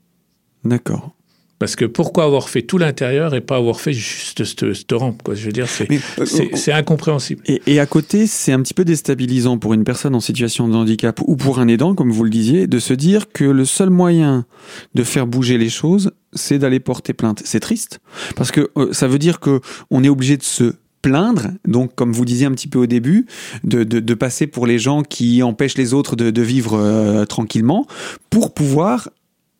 D'accord. 0.65 1.15
Parce 1.61 1.77
que 1.77 1.85
pourquoi 1.85 2.25
avoir 2.25 2.49
fait 2.49 2.63
tout 2.63 2.79
l'intérieur 2.79 3.35
et 3.35 3.43
pas 3.43 3.57
avoir 3.57 3.83
fait 3.83 3.93
juste 3.93 4.45
cette, 4.45 4.93
rampe 4.93 5.23
quoi? 5.23 5.35
Je 5.35 5.45
veux 5.45 5.53
dire, 5.53 5.69
c'est 5.69 5.89
euh, 6.19 6.75
incompréhensible. 6.75 7.43
Et, 7.45 7.61
et, 7.67 7.79
à 7.79 7.85
côté, 7.85 8.27
c'est 8.27 8.51
un 8.51 8.63
petit 8.63 8.73
peu 8.73 8.87
déstabilisant 8.87 9.59
pour 9.59 9.75
une 9.75 9.85
personne 9.85 10.15
en 10.15 10.21
situation 10.21 10.69
de 10.69 10.75
handicap 10.75 11.21
ou 11.27 11.37
pour 11.37 11.59
un 11.59 11.69
aidant, 11.69 11.95
comme 11.95 12.11
vous 12.11 12.25
le 12.25 12.31
disiez, 12.31 12.67
de 12.67 12.79
se 12.79 12.95
dire 12.95 13.31
que 13.31 13.45
le 13.45 13.67
seul 13.67 13.91
moyen 13.91 14.47
de 14.95 15.05
faire 15.05 15.27
bouger 15.27 15.59
les 15.59 15.69
choses, 15.69 16.13
c'est 16.33 16.59
d'aller 16.59 16.81
porter 16.81 17.13
plainte. 17.13 17.43
C'est 17.45 17.61
triste 17.61 18.01
parce 18.37 18.51
que 18.53 18.71
euh, 18.79 18.95
ça 18.95 19.07
veut 19.07 19.19
dire 19.19 19.39
que 19.39 19.61
on 19.91 20.03
est 20.03 20.09
obligé 20.09 20.39
de 20.39 20.43
se 20.43 20.77
plaindre, 21.03 21.49
donc 21.67 21.95
comme 21.95 22.13
vous 22.13 22.25
disiez 22.25 22.47
un 22.47 22.53
petit 22.53 22.69
peu 22.69 22.79
au 22.79 22.87
début, 22.87 23.27
de, 23.65 23.85
de, 23.85 24.15
passer 24.15 24.47
pour 24.47 24.67
les 24.67 24.79
gens 24.79 25.03
qui 25.03 25.43
empêchent 25.43 25.77
les 25.77 25.93
autres 25.93 26.17
de, 26.17 26.31
de 26.31 26.43
vivre 26.43 26.75
euh, 26.75 27.27
tranquillement, 27.27 27.87
pour 28.31 28.55
pouvoir 28.55 29.11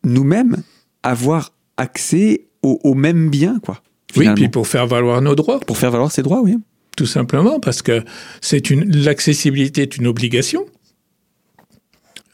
nous-mêmes 0.03 0.57
avoir 1.03 1.51
accès 1.77 2.47
aux, 2.61 2.93
mêmes 2.93 3.29
biens, 3.29 3.59
quoi. 3.59 3.81
Oui, 4.15 4.27
puis 4.35 4.49
pour 4.49 4.67
faire 4.67 4.87
valoir 4.87 5.21
nos 5.21 5.35
droits. 5.35 5.59
Pour 5.61 5.77
faire 5.77 5.91
valoir 5.91 6.11
ses 6.11 6.21
droits, 6.21 6.41
oui. 6.41 6.57
Tout 6.97 7.05
simplement, 7.05 7.59
parce 7.59 7.81
que 7.81 8.03
c'est 8.41 8.69
une 8.69 9.03
l'accessibilité 9.03 9.83
est 9.83 9.97
une 9.97 10.07
obligation. 10.07 10.65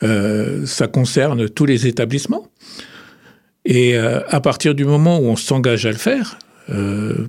Euh, 0.03 0.65
ça 0.65 0.87
concerne 0.87 1.47
tous 1.49 1.65
les 1.65 1.87
établissements. 1.87 2.47
Et 3.65 3.95
euh, 3.95 4.21
à 4.27 4.41
partir 4.41 4.75
du 4.75 4.85
moment 4.85 5.19
où 5.19 5.25
on 5.25 5.35
s'engage 5.35 5.85
à 5.85 5.91
le 5.91 5.97
faire, 5.97 6.39
euh, 6.69 7.27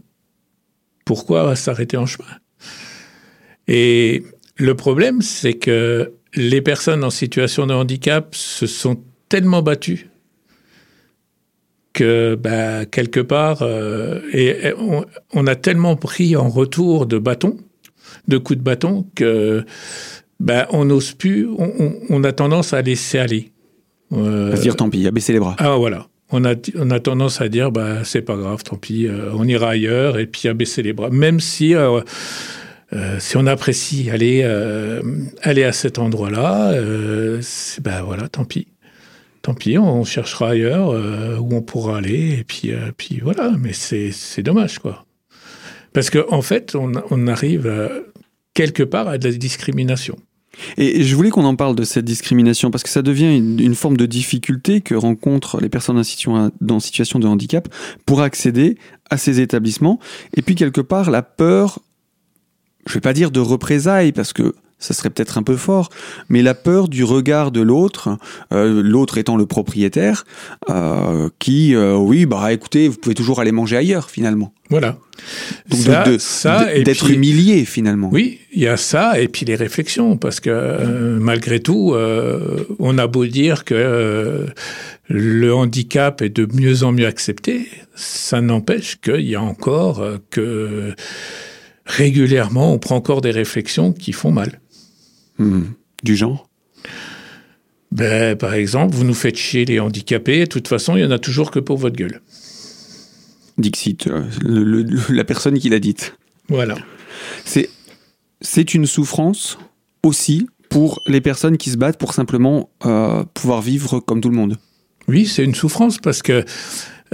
pourquoi 1.05 1.55
s'arrêter 1.57 1.97
en 1.97 2.07
chemin? 2.07 2.27
Et 3.67 4.25
le 4.57 4.75
problème, 4.75 5.21
c'est 5.21 5.55
que 5.55 6.13
les 6.35 6.63
personnes 6.63 7.05
en 7.05 7.11
situation 7.11 7.67
de 7.67 7.75
handicap 7.75 8.35
se 8.35 8.67
sont 8.67 9.03
tellement 9.29 9.63
battues 9.63 10.09
que 11.99 12.37
bah, 12.37 12.87
quelque 12.87 13.19
part, 13.19 13.63
euh, 13.63 14.21
et, 14.33 14.73
on, 15.33 15.47
a 15.49 15.57
tellement 15.57 15.97
pris 15.97 16.37
en 16.37 16.49
retour 16.49 17.07
de 17.07 17.19
bâtons, 17.19 17.57
de 18.29 18.39
coups 18.39 18.61
de 18.61 18.63
bâton, 18.63 19.05
que 19.17 19.65
bah, 20.39 20.69
on 20.71 20.85
n'ose 20.85 21.11
plus, 21.11 21.49
on, 21.49 22.23
a 22.23 22.31
tendance 22.31 22.73
à 22.73 22.83
laisser 22.83 23.19
aller. 23.19 23.51
Euh, 24.13 24.53
à 24.53 24.57
se 24.57 24.63
dire 24.63 24.77
tant 24.77 24.89
pis, 24.89 25.09
à 25.09 25.11
baisser 25.11 25.33
les 25.33 25.41
bras. 25.41 25.57
Ah 25.59 25.75
voilà. 25.75 26.07
On 26.31 26.45
a, 26.45 26.55
on 26.77 26.91
a 26.93 27.01
tendance 27.01 27.41
à 27.41 27.49
dire 27.49 27.73
bah 27.73 28.05
c'est 28.05 28.23
pas 28.23 28.37
grave, 28.37 28.63
tant 28.63 28.77
pis, 28.77 29.09
euh, 29.09 29.33
on 29.35 29.49
ira 29.49 29.71
ailleurs 29.71 30.21
et 30.21 30.27
puis 30.27 30.49
à 30.49 30.55
baisser 30.55 30.83
les 30.83 30.93
bras. 30.93 31.11
Même 31.11 31.41
si 31.41 31.75
si 33.19 33.37
on 33.37 33.47
apprécie 33.47 34.09
aller 34.11 34.45
aller 35.43 35.65
à 35.65 35.73
cet 35.73 35.99
endroit-là, 35.99 36.75
ben 37.83 38.03
voilà, 38.03 38.29
tant 38.29 38.45
pis 38.45 38.69
tant 39.49 39.55
pis, 39.55 39.79
on 39.79 40.05
cherchera 40.05 40.51
ailleurs 40.51 40.91
euh, 40.91 41.39
où 41.39 41.55
on 41.55 41.63
pourra 41.63 41.99
aller, 41.99 42.39
et 42.39 42.45
puis, 42.45 42.71
euh, 42.73 42.91
voilà, 43.23 43.55
mais 43.59 43.73
c'est 43.73 44.43
dommage, 44.43 44.79
quoi. 44.79 45.07
Parce 45.95 46.11
qu'en 46.11 46.31
en 46.31 46.43
fait, 46.43 46.75
on, 46.75 47.27
arrive 47.27 47.67
euh, 47.67 48.03
quelque 48.53 48.83
part 48.83 49.09
à 49.09 49.17
de 49.17 49.27
la 49.27 49.35
discrimination. 49.35 50.17
Et 50.77 51.03
je 51.03 51.17
voulais 51.17 51.31
qu'on 51.31 51.45
en 51.45 51.57
parle 51.57 51.77
de 51.77 51.85
cette 51.85 52.05
discrimination 52.05 52.71
parce 52.71 52.83
que 52.83 52.91
ça 52.91 53.01
devient 53.01 53.37
une, 53.37 53.75
forme 53.75 53.97
de 53.97 54.07
difficulté 54.07 54.81
que 54.81 54.95
rencontrent 54.95 55.61
les 55.61 55.69
personnes 55.69 55.99
en 55.99 56.03
situation, 56.03 56.51
situation 56.81 57.19
de 57.21 57.29
handicap 57.29 57.69
pour 58.07 58.23
accéder 58.23 58.77
à 59.09 59.19
ces 59.19 59.41
établissements. 59.41 60.01
Et 60.37 60.43
puis 60.43 60.57
quelque 60.57 60.81
part, 60.81 61.11
la 61.13 61.23
peur, 61.23 61.79
je 62.87 62.95
vais 62.95 63.01
pas 63.01 63.13
dire 63.13 63.31
de 63.31 63.41
représailles 63.41 64.11
parce 64.11 64.33
que 64.33 64.53
ça 64.79 64.95
serait 64.95 65.11
peut-être 65.11 65.39
un 65.39 65.43
peu 65.43 65.57
fort, 65.57 65.91
mais 66.29 66.41
la 66.41 66.55
peur 66.55 66.89
du 66.89 67.03
regard 67.03 67.51
de 67.51 67.61
l'autre, 67.61 68.17
euh, 68.53 68.81
l'autre 68.83 69.19
étant 69.19 69.37
le 69.37 69.45
propriétaire, 69.45 70.25
euh, 70.71 71.29
qui, 71.41 71.75
euh, 71.75 71.97
oui, 71.97 72.27
bah 72.27 72.53
écoutez, 72.53 72.89
vous 72.89 72.97
pouvez 72.97 73.15
toujours 73.15 73.41
aller 73.41 73.51
manger 73.51 73.77
ailleurs 73.77 74.09
finalement. 74.09 74.53
Voilà. 74.71 74.99
Donc 75.69 75.81
d'être 76.85 77.11
humilié 77.11 77.65
finalement. 77.65 78.09
Oui, 78.13 78.39
il 78.53 78.63
y 78.63 78.69
a 78.69 78.77
ça 78.77 79.19
et 79.19 79.27
puis 79.27 79.47
les 79.47 79.57
réflexions 79.57 80.17
parce 80.17 80.41
que 80.41 81.19
malgré 81.19 81.59
tout, 81.59 81.95
on 82.79 82.99
a 82.99 83.07
beau 83.07 83.25
dire 83.25 83.65
que 83.65 84.47
le 85.09 85.55
handicap 85.55 86.21
est 86.21 86.29
de 86.29 86.47
mieux 86.53 86.85
en 86.85 86.93
mieux 86.93 87.07
accepté, 87.07 87.67
ça 87.95 88.43
n'empêche 88.43 89.01
qu'il 89.01 89.27
y 89.29 89.35
a 89.35 89.43
encore 89.43 90.07
que 90.31 90.95
régulièrement 91.87 92.75
on 92.75 92.79
prend 92.79 92.97
encore 92.97 93.23
des 93.23 93.33
réflexions 93.33 93.93
qui 93.93 94.13
font 94.13 94.31
mal. 94.31 94.61
Hmm. 95.39 95.65
Du 96.03 96.17
genre? 96.17 96.49
Ben, 97.91 98.37
Par 98.37 98.55
exemple, 98.55 98.95
vous 98.95 99.05
nous 99.05 99.15
faites 99.15 99.37
chier 99.37 99.65
les 99.65 99.81
handicapés, 99.81 100.41
de 100.41 100.47
toute 100.47 100.69
façon, 100.69 100.97
il 100.97 101.03
y 101.03 101.05
en 101.05 101.11
a 101.11 101.19
toujours 101.19 101.51
que 101.51 101.59
pour 101.59 101.79
votre 101.79 101.97
gueule. 101.97 102.21
Dixit, 103.57 104.07
euh, 104.07 104.25
la 105.09 105.25
personne 105.25 105.59
qui 105.59 105.69
l'a 105.69 105.81
dite. 105.81 106.15
Voilà. 106.49 106.77
C'est, 107.45 107.71
c'est 108.41 108.75
une 108.75 108.87
souffrance 108.87 109.59
aussi 110.03 110.47
pour 110.69 111.03
les 111.07 111.21
personnes 111.21 111.57
qui 111.57 111.71
se 111.71 111.77
battent 111.77 111.99
pour 111.99 112.15
simplement 112.15 112.71
euh, 112.85 113.25
pouvoir 113.35 113.63
vivre 113.63 114.01
comme 114.01 114.21
tout 114.21 114.29
le 114.29 114.37
monde. 114.37 114.59
Oui, 115.09 115.27
c'est 115.27 115.45
une 115.45 115.55
souffrance 115.55 115.99
parce 115.99 116.23
que... 116.23 116.45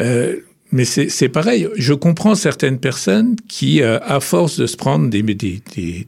Euh, 0.01 0.37
mais 0.73 0.85
c'est 0.85 1.29
pareil, 1.29 1.69
je 1.77 1.95
comprends 1.95 2.35
certaines 2.35 2.81
personnes 2.81 3.37
qui, 3.47 3.81
à 3.81 4.19
force 4.19 4.59
de 4.59 4.67
se 4.67 4.77
prendre 4.77 5.09
des, 5.09 5.23
des, 5.23 5.63
des 5.77 6.07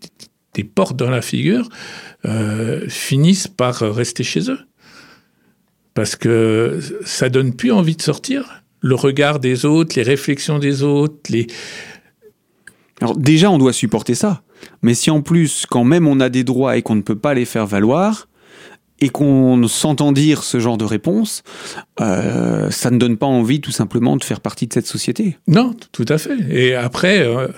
portes 0.64 0.96
dans 0.96 1.10
la 1.10 1.22
figure, 1.22 1.68
euh, 2.24 2.88
finissent 2.88 3.48
par 3.48 3.78
rester 3.80 4.24
chez 4.24 4.50
eux. 4.50 4.58
Parce 5.94 6.16
que 6.16 6.80
ça 7.04 7.28
donne 7.28 7.54
plus 7.54 7.72
envie 7.72 7.96
de 7.96 8.02
sortir. 8.02 8.62
Le 8.80 8.94
regard 8.94 9.40
des 9.40 9.64
autres, 9.64 9.96
les 9.96 10.02
réflexions 10.02 10.58
des 10.58 10.82
autres, 10.82 11.30
les... 11.30 11.46
Alors 13.00 13.16
déjà, 13.16 13.50
on 13.50 13.58
doit 13.58 13.72
supporter 13.72 14.14
ça. 14.14 14.42
Mais 14.82 14.94
si 14.94 15.10
en 15.10 15.22
plus, 15.22 15.66
quand 15.68 15.84
même 15.84 16.06
on 16.06 16.20
a 16.20 16.28
des 16.28 16.44
droits 16.44 16.76
et 16.76 16.82
qu'on 16.82 16.94
ne 16.94 17.02
peut 17.02 17.18
pas 17.18 17.34
les 17.34 17.44
faire 17.44 17.66
valoir, 17.66 18.28
et 19.00 19.10
qu'on 19.10 19.66
s'entend 19.68 20.12
dire 20.12 20.42
ce 20.42 20.58
genre 20.58 20.78
de 20.78 20.84
réponse, 20.84 21.42
euh, 22.00 22.70
ça 22.70 22.90
ne 22.90 22.98
donne 22.98 23.16
pas 23.16 23.26
envie 23.26 23.60
tout 23.60 23.70
simplement 23.70 24.16
de 24.16 24.24
faire 24.24 24.40
partie 24.40 24.66
de 24.66 24.72
cette 24.72 24.86
société. 24.86 25.36
Non, 25.48 25.74
tout 25.92 26.06
à 26.08 26.18
fait. 26.18 26.36
Et 26.50 26.74
après, 26.74 27.20
euh, 27.20 27.48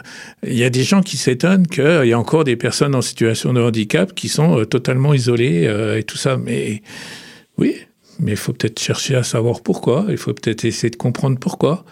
il 0.45 0.57
y 0.57 0.65
a 0.65 0.71
des 0.71 0.83
gens 0.83 1.01
qui 1.01 1.17
s'étonnent 1.17 1.67
qu'il 1.67 2.07
y 2.07 2.13
a 2.13 2.19
encore 2.19 2.45
des 2.45 2.57
personnes 2.57 2.95
en 2.95 3.03
situation 3.03 3.53
de 3.53 3.61
handicap 3.61 4.15
qui 4.15 4.29
sont 4.29 4.59
euh, 4.59 4.65
totalement 4.65 5.15
isolées 5.15 5.69
et 5.97 6.03
tout 6.03 6.17
ça. 6.17 6.37
Mais 6.37 6.83
oui, 7.57 7.77
mais 8.19 8.33
il 8.33 8.37
faut 8.37 8.53
peut-être 8.53 8.81
chercher 8.81 9.15
à 9.15 9.23
savoir 9.23 9.63
pourquoi. 9.63 10.07
Il 10.09 10.17
faut 10.17 10.33
peut-être 10.33 10.65
essayer 10.65 10.91
de 10.91 10.97
comprendre 10.97 11.39
pourquoi. 11.39 11.85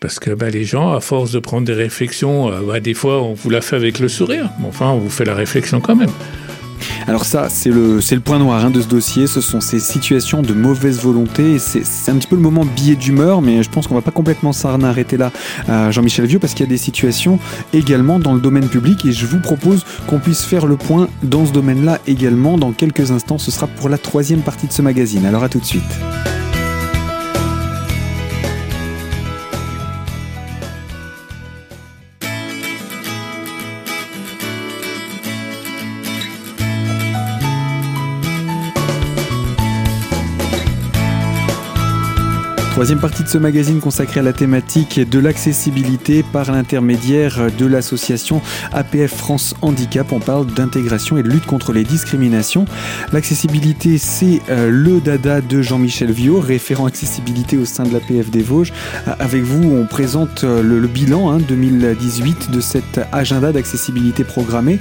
Parce 0.00 0.18
que 0.18 0.30
bah, 0.30 0.50
les 0.50 0.64
gens, 0.64 0.92
à 0.92 1.00
force 1.00 1.32
de 1.32 1.38
prendre 1.38 1.66
des 1.66 1.72
réflexions, 1.72 2.50
bah, 2.66 2.80
des 2.80 2.94
fois 2.94 3.22
on 3.22 3.32
vous 3.32 3.48
la 3.48 3.60
fait 3.60 3.76
avec 3.76 3.98
le 3.98 4.08
sourire, 4.08 4.50
mais 4.60 4.66
enfin 4.66 4.90
on 4.90 4.98
vous 4.98 5.10
fait 5.10 5.24
la 5.24 5.34
réflexion 5.34 5.80
quand 5.80 5.96
même. 5.96 6.10
Alors 7.08 7.24
ça, 7.24 7.48
c'est 7.48 7.70
le, 7.70 8.00
le 8.00 8.20
point 8.20 8.38
noir 8.40 8.64
hein, 8.64 8.70
de 8.70 8.80
ce 8.80 8.88
dossier, 8.88 9.28
ce 9.28 9.40
sont 9.40 9.60
ces 9.60 9.78
situations 9.78 10.42
de 10.42 10.52
mauvaise 10.52 11.00
volonté, 11.00 11.58
c'est 11.60 12.10
un 12.10 12.16
petit 12.16 12.26
peu 12.26 12.34
le 12.34 12.42
moment 12.42 12.64
billet 12.64 12.96
d'humeur, 12.96 13.42
mais 13.42 13.62
je 13.62 13.70
pense 13.70 13.86
qu'on 13.86 13.94
va 13.94 14.00
pas 14.00 14.10
complètement 14.10 14.52
s'arrêter 14.52 15.16
là, 15.16 15.30
Jean-Michel 15.90 16.26
Vieux, 16.26 16.40
parce 16.40 16.54
qu'il 16.54 16.66
y 16.66 16.68
a 16.68 16.70
des 16.70 16.76
situations 16.76 17.38
également 17.72 18.18
dans 18.18 18.34
le 18.34 18.40
domaine 18.40 18.68
public, 18.68 19.04
et 19.04 19.12
je 19.12 19.24
vous 19.24 19.38
propose 19.38 19.84
qu'on 20.08 20.18
puisse 20.18 20.42
faire 20.42 20.66
le 20.66 20.76
point 20.76 21.08
dans 21.22 21.46
ce 21.46 21.52
domaine-là 21.52 22.00
également 22.08 22.58
dans 22.58 22.72
quelques 22.72 23.12
instants, 23.12 23.38
ce 23.38 23.52
sera 23.52 23.68
pour 23.68 23.88
la 23.88 23.98
troisième 23.98 24.40
partie 24.40 24.66
de 24.66 24.72
ce 24.72 24.82
magazine, 24.82 25.26
alors 25.26 25.44
à 25.44 25.48
tout 25.48 25.60
de 25.60 25.64
suite. 25.64 25.84
Troisième 42.76 43.00
partie 43.00 43.22
de 43.22 43.28
ce 43.28 43.38
magazine 43.38 43.80
consacré 43.80 44.20
à 44.20 44.22
la 44.22 44.34
thématique 44.34 45.00
de 45.00 45.18
l'accessibilité 45.18 46.22
par 46.22 46.52
l'intermédiaire 46.52 47.50
de 47.58 47.64
l'association 47.64 48.42
APF 48.70 49.14
France 49.14 49.54
Handicap. 49.62 50.12
On 50.12 50.20
parle 50.20 50.44
d'intégration 50.44 51.16
et 51.16 51.22
de 51.22 51.28
lutte 51.30 51.46
contre 51.46 51.72
les 51.72 51.84
discriminations. 51.84 52.66
L'accessibilité, 53.14 53.96
c'est 53.96 54.42
euh, 54.50 54.68
le 54.70 55.00
dada 55.00 55.40
de 55.40 55.62
Jean-Michel 55.62 56.10
Viau, 56.10 56.38
référent 56.38 56.84
accessibilité 56.84 57.56
au 57.56 57.64
sein 57.64 57.84
de 57.84 57.94
l'APF 57.94 58.28
des 58.28 58.42
Vosges. 58.42 58.74
Euh, 59.08 59.12
avec 59.20 59.42
vous, 59.42 59.72
on 59.74 59.86
présente 59.86 60.44
euh, 60.44 60.62
le, 60.62 60.86
bilan 60.86 61.38
2018 61.38 62.28
hein, 62.28 62.52
de 62.52 62.60
cet 62.60 63.00
agenda 63.10 63.52
d'accessibilité 63.52 64.22
programmé. 64.22 64.78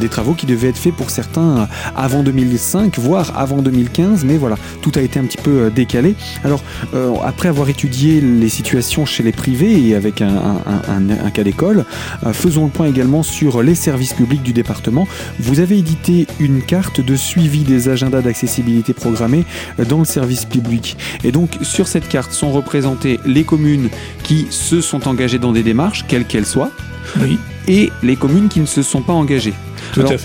des 0.00 0.08
travaux 0.08 0.32
qui 0.32 0.46
devaient 0.46 0.70
être 0.70 0.78
faits 0.78 0.94
pour 0.94 1.10
certains 1.10 1.68
avant 1.94 2.22
2005, 2.22 2.98
voire 2.98 3.38
avant 3.38 3.58
2015, 3.58 4.24
mais 4.24 4.38
voilà, 4.38 4.56
tout 4.80 4.92
a 4.94 5.02
été 5.02 5.20
un 5.20 5.24
petit 5.24 5.36
peu 5.36 5.70
décalé. 5.70 6.14
Alors, 6.44 6.62
après 7.24 7.48
avoir 7.48 7.68
étudié 7.68 8.20
les 8.20 8.48
situations 8.48 9.06
chez 9.06 9.22
les 9.22 9.32
privés 9.32 9.88
et 9.88 9.94
avec 9.94 10.22
un, 10.22 10.60
un 10.88 11.30
cas 11.30 11.44
d'école, 11.44 11.84
faisons 12.32 12.64
le 12.64 12.70
point 12.70 12.86
également 12.86 13.22
sur 13.22 13.62
les 13.62 13.74
services 13.74 14.12
publics 14.12 14.42
du 14.42 14.52
département. 14.52 15.06
Vous 15.38 15.60
avez 15.60 15.78
édité 15.78 16.26
une 16.38 16.62
carte 16.62 17.00
de 17.00 17.16
suivi 17.16 17.64
des 17.64 17.88
agendas 17.88 18.22
d'accessibilité 18.22 18.92
programmés 18.92 19.44
dans 19.88 19.98
le 19.98 20.04
service 20.04 20.44
public. 20.44 20.96
Et 21.24 21.32
donc 21.32 21.50
sur 21.62 21.88
cette 21.88 22.08
carte 22.08 22.32
sont 22.32 22.52
représentées 22.52 23.20
les 23.26 23.44
communes 23.44 23.88
qui 24.22 24.46
se 24.50 24.80
sont 24.80 25.08
engagées 25.08 25.38
dans 25.38 25.52
des 25.52 25.62
démarches, 25.62 26.04
quelles 26.08 26.26
qu'elles 26.26 26.46
soient, 26.46 26.70
et 27.68 27.90
les 28.02 28.16
communes 28.16 28.48
qui 28.48 28.60
ne 28.60 28.66
se 28.66 28.82
sont 28.82 29.02
pas 29.02 29.12
engagées. 29.12 29.54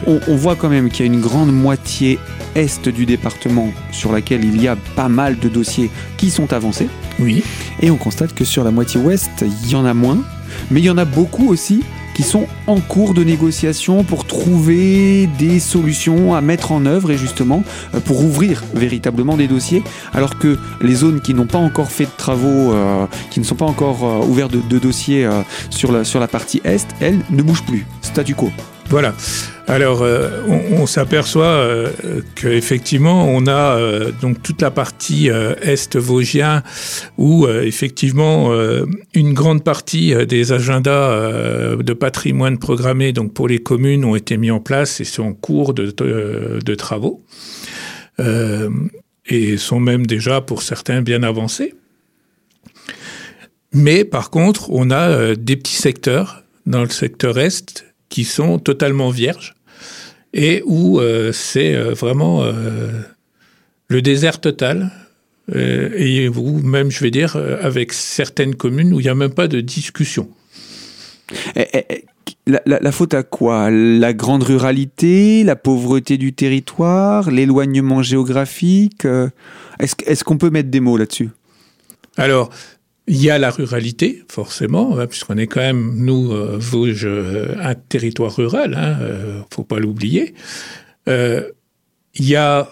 On, 0.07 0.35
voit 0.35 0.55
quand 0.55 0.69
même 0.69 0.89
qu'il 0.89 1.05
y 1.05 1.09
a 1.09 1.11
une 1.11 1.21
grande 1.21 1.51
moitié 1.51 2.19
est 2.55 2.87
du 2.87 3.05
département 3.05 3.69
sur 3.91 4.11
laquelle 4.11 4.43
il 4.45 4.61
y 4.61 4.67
a 4.67 4.75
pas 4.95 5.09
mal 5.09 5.37
de 5.39 5.49
dossiers 5.49 5.89
qui 6.17 6.29
sont 6.29 6.53
avancés. 6.53 6.87
Oui. 7.19 7.43
Et 7.81 7.91
on 7.91 7.97
constate 7.97 8.33
que 8.33 8.45
sur 8.45 8.63
la 8.63 8.71
moitié 8.71 8.99
ouest, 8.99 9.43
il 9.63 9.69
y 9.69 9.75
en 9.75 9.85
a 9.85 9.93
moins, 9.93 10.19
mais 10.71 10.79
il 10.81 10.85
y 10.85 10.89
en 10.89 10.97
a 10.97 11.05
beaucoup 11.05 11.49
aussi 11.49 11.83
qui 12.15 12.23
sont 12.23 12.47
en 12.65 12.79
cours 12.79 13.13
de 13.13 13.23
négociation 13.23 14.05
pour 14.05 14.25
trouver 14.25 15.27
des 15.37 15.59
solutions 15.59 16.33
à 16.33 16.39
mettre 16.39 16.71
en 16.71 16.85
œuvre 16.85 17.11
et 17.11 17.17
justement 17.17 17.63
euh, 17.93 17.99
pour 17.99 18.23
ouvrir 18.23 18.63
véritablement 18.73 19.35
des 19.35 19.47
dossiers, 19.47 19.83
alors 20.13 20.39
que 20.39 20.57
les 20.81 20.95
zones 20.95 21.19
qui 21.19 21.33
n'ont 21.33 21.45
pas 21.45 21.57
encore 21.57 21.91
fait 21.91 22.05
de 22.05 22.17
travaux, 22.17 22.73
euh, 22.73 23.05
qui 23.31 23.41
ne 23.41 23.45
sont 23.45 23.55
pas 23.55 23.65
encore 23.65 24.05
euh, 24.05 24.25
ouvertes 24.25 24.51
de, 24.51 24.61
de 24.61 24.79
dossiers 24.79 25.29
sur, 25.69 25.91
la, 25.91 26.05
sur 26.05 26.21
la 26.21 26.29
partie 26.29 26.61
est, 26.63 26.87
elles 27.01 27.19
ne 27.31 27.41
bougent 27.41 27.65
plus. 27.65 27.85
Statu 28.01 28.33
quo. 28.33 28.49
Voilà. 28.89 29.15
Alors, 29.67 30.03
euh, 30.03 30.43
on, 30.71 30.85
s'aperçoit 30.85 31.45
euh, 31.45 31.89
qu'effectivement, 32.35 33.27
on 33.27 33.47
a 33.47 33.77
euh, 33.77 34.11
donc 34.21 34.43
toute 34.43 34.61
la 34.61 34.69
partie 34.69 35.27
est 35.27 35.95
vosgien 35.95 36.61
où 37.17 37.47
effectivement 37.47 38.51
une 39.13 39.33
grande 39.33 39.63
partie 39.63 40.13
des 40.27 40.51
agendas 40.51 41.75
de 41.75 41.93
patrimoine 41.93 42.57
programmés 42.59 43.13
donc 43.13 43.33
pour 43.33 43.47
les 43.47 43.59
communes 43.59 44.05
ont 44.05 44.15
été 44.15 44.37
mis 44.37 44.51
en 44.51 44.59
place 44.59 44.99
et 45.01 45.03
sont 45.03 45.23
en 45.23 45.33
cours 45.33 45.73
de, 45.73 45.91
de 45.91 46.75
travaux 46.75 47.23
et 49.27 49.57
sont 49.57 49.79
même 49.79 50.05
déjà 50.05 50.41
pour 50.41 50.61
certains 50.61 51.01
bien 51.01 51.23
avancés. 51.23 51.73
Mais 53.73 54.05
par 54.05 54.29
contre, 54.29 54.69
on 54.69 54.91
a 54.91 55.35
des 55.35 55.57
petits 55.57 55.75
secteurs 55.75 56.43
dans 56.65 56.83
le 56.83 56.89
secteur 56.89 57.37
est 57.39 57.94
qui 58.09 58.23
sont 58.23 58.59
totalement 58.59 59.09
vierges 59.09 59.55
et 60.35 60.61
où 60.65 60.99
euh, 60.99 61.31
c'est 61.31 61.73
euh, 61.73 61.93
vraiment 61.93 62.43
euh, 62.43 62.53
le 63.87 64.01
désert 64.01 64.39
total. 64.39 64.91
et 65.53 66.27
vous, 66.27 66.59
même, 66.59 66.89
je 66.89 66.99
vais 67.01 67.11
dire, 67.11 67.37
avec 67.61 67.93
certaines 67.93 68.55
communes 68.55 68.93
où 68.93 68.99
il 68.99 69.03
n'y 69.03 69.09
a 69.09 69.15
même 69.15 69.33
pas 69.33 69.47
de 69.47 69.61
discussion. 69.61 70.27
Eh, 71.55 71.67
eh, 71.73 71.85
eh, 71.89 72.05
la, 72.47 72.91
faute 72.91 73.13
à 73.13 73.21
quoi? 73.21 73.69
La 73.69 74.13
grande 74.13 74.41
ruralité, 74.41 75.43
la 75.43 75.55
pauvreté 75.55 76.17
du 76.17 76.33
territoire, 76.33 77.29
l'éloignement 77.29 78.01
géographique 78.01 79.05
Est-ce 79.79 80.23
qu'on 80.23 80.37
peut 80.37 80.49
mettre 80.49 80.69
des 80.69 80.79
mots 80.79 80.97
là-dessus? 80.97 81.29
Alors, 82.17 82.49
il 83.07 83.21
y 83.21 83.29
a 83.29 83.37
la 83.37 83.51
ruralité, 83.51 84.23
forcément, 84.29 84.97
hein, 84.97 85.07
puisqu'on 85.07 85.37
est 85.37 85.47
quand 85.47 85.61
même, 85.61 85.93
nous, 85.97 86.31
euh, 86.31 86.57
Vosges, 86.59 87.05
euh, 87.05 87.55
un 87.61 87.75
territoire 87.75 88.35
rural, 88.35 88.73
hein, 88.73 88.97
euh, 89.01 89.41
faut 89.53 89.63
pas 89.63 89.79
l'oublier. 89.79 90.33
Euh, 91.07 91.49
il 92.15 92.27
y 92.27 92.35
a, 92.35 92.71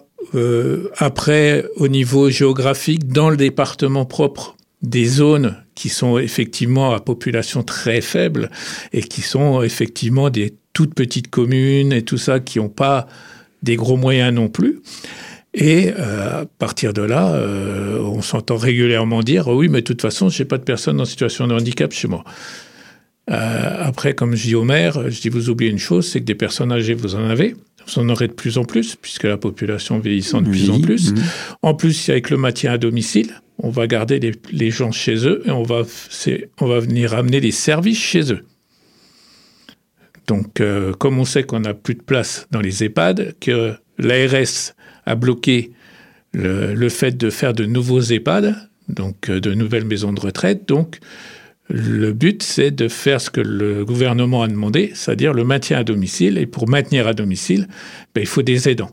après, 0.97 1.65
au 1.75 1.89
niveau 1.89 2.29
géographique, 2.29 3.07
dans 3.09 3.29
le 3.29 3.37
département 3.37 4.05
propre, 4.05 4.55
des 4.81 5.05
zones 5.05 5.57
qui 5.75 5.89
sont 5.89 6.17
effectivement 6.17 6.93
à 6.93 6.99
population 6.99 7.61
très 7.61 8.01
faible 8.01 8.49
et 8.93 9.01
qui 9.01 9.21
sont 9.21 9.61
effectivement 9.61 10.29
des 10.29 10.55
toutes 10.71 10.93
petites 10.95 11.29
communes 11.29 11.93
et 11.93 12.03
tout 12.03 12.17
ça, 12.17 12.39
qui 12.39 12.59
n'ont 12.59 12.69
pas 12.69 13.07
des 13.63 13.75
gros 13.75 13.97
moyens 13.97 14.33
non 14.33 14.49
plus. 14.49 14.81
Et 15.53 15.91
euh, 15.91 16.41
à 16.41 16.45
partir 16.45 16.93
de 16.93 17.03
là, 17.03 17.35
euh, 17.35 17.99
on 17.99 18.21
s'entend 18.21 18.57
régulièrement 18.57 19.21
dire 19.21 19.47
oui, 19.47 19.69
mais 19.69 19.81
de 19.81 19.85
toute 19.85 20.01
façon, 20.01 20.29
j'ai 20.29 20.45
pas 20.45 20.57
de 20.57 20.63
personnes 20.63 20.99
en 20.99 21.05
situation 21.05 21.47
de 21.47 21.53
handicap 21.53 21.91
chez 21.93 22.07
moi. 22.07 22.23
Euh, 23.29 23.77
après, 23.79 24.15
comme 24.15 24.35
je 24.35 24.47
dis 24.47 24.55
au 24.55 24.63
maire, 24.63 25.09
je 25.09 25.21
dis 25.21 25.29
vous 25.29 25.49
oubliez 25.49 25.71
une 25.71 25.79
chose, 25.79 26.07
c'est 26.07 26.19
que 26.19 26.25
des 26.25 26.35
personnes 26.35 26.71
âgées, 26.71 26.93
vous 26.93 27.15
en 27.15 27.29
avez, 27.29 27.55
vous 27.87 28.01
en 28.01 28.09
aurez 28.09 28.27
de 28.27 28.33
plus 28.33 28.57
en 28.57 28.65
plus, 28.65 28.95
puisque 28.95 29.23
la 29.23 29.37
population 29.37 29.99
vieillissant 29.99 30.41
de 30.41 30.49
plus 30.49 30.69
en 30.69 30.81
plus. 30.81 31.13
En 31.61 31.73
plus, 31.73 32.09
avec 32.09 32.29
le 32.31 32.37
maintien 32.37 32.73
à 32.73 32.77
domicile, 32.77 33.31
on 33.59 33.69
va 33.69 33.87
garder 33.87 34.19
les, 34.19 34.33
les 34.51 34.71
gens 34.71 34.91
chez 34.91 35.27
eux 35.27 35.43
et 35.45 35.51
on 35.51 35.63
va, 35.63 35.83
on 36.59 36.67
va 36.67 36.79
venir 36.79 37.13
amener 37.13 37.39
les 37.39 37.51
services 37.51 38.01
chez 38.01 38.33
eux. 38.33 38.43
Donc, 40.27 40.61
euh, 40.61 40.93
comme 40.93 41.19
on 41.19 41.25
sait 41.25 41.43
qu'on 41.43 41.59
n'a 41.59 41.73
plus 41.73 41.95
de 41.95 42.01
place 42.01 42.47
dans 42.51 42.61
les 42.61 42.83
EHPAD, 42.83 43.35
que 43.39 43.73
l'ARS 43.97 44.73
a 45.05 45.15
bloqué 45.15 45.71
le, 46.33 46.89
fait 46.89 47.15
de 47.15 47.29
faire 47.29 47.53
de 47.53 47.65
nouveaux 47.65 48.01
EHPAD, 48.01 48.55
donc 48.89 49.29
euh, 49.29 49.39
de 49.39 49.53
nouvelles 49.53 49.85
maisons 49.85 50.13
de 50.13 50.19
retraite. 50.19 50.67
Donc, 50.67 50.99
le 51.69 52.11
but, 52.11 52.43
c'est 52.43 52.71
de 52.71 52.87
faire 52.87 53.21
ce 53.21 53.29
que 53.29 53.41
le 53.41 53.85
gouvernement 53.85 54.43
a 54.43 54.47
demandé, 54.47 54.91
c'est-à-dire 54.93 55.33
le 55.33 55.43
maintien 55.43 55.77
à 55.77 55.83
domicile. 55.83 56.37
Et 56.37 56.45
pour 56.45 56.67
maintenir 56.67 57.07
à 57.07 57.13
domicile, 57.13 57.67
ben, 58.13 58.21
il 58.21 58.27
faut 58.27 58.41
des 58.41 58.67
aidants. 58.69 58.91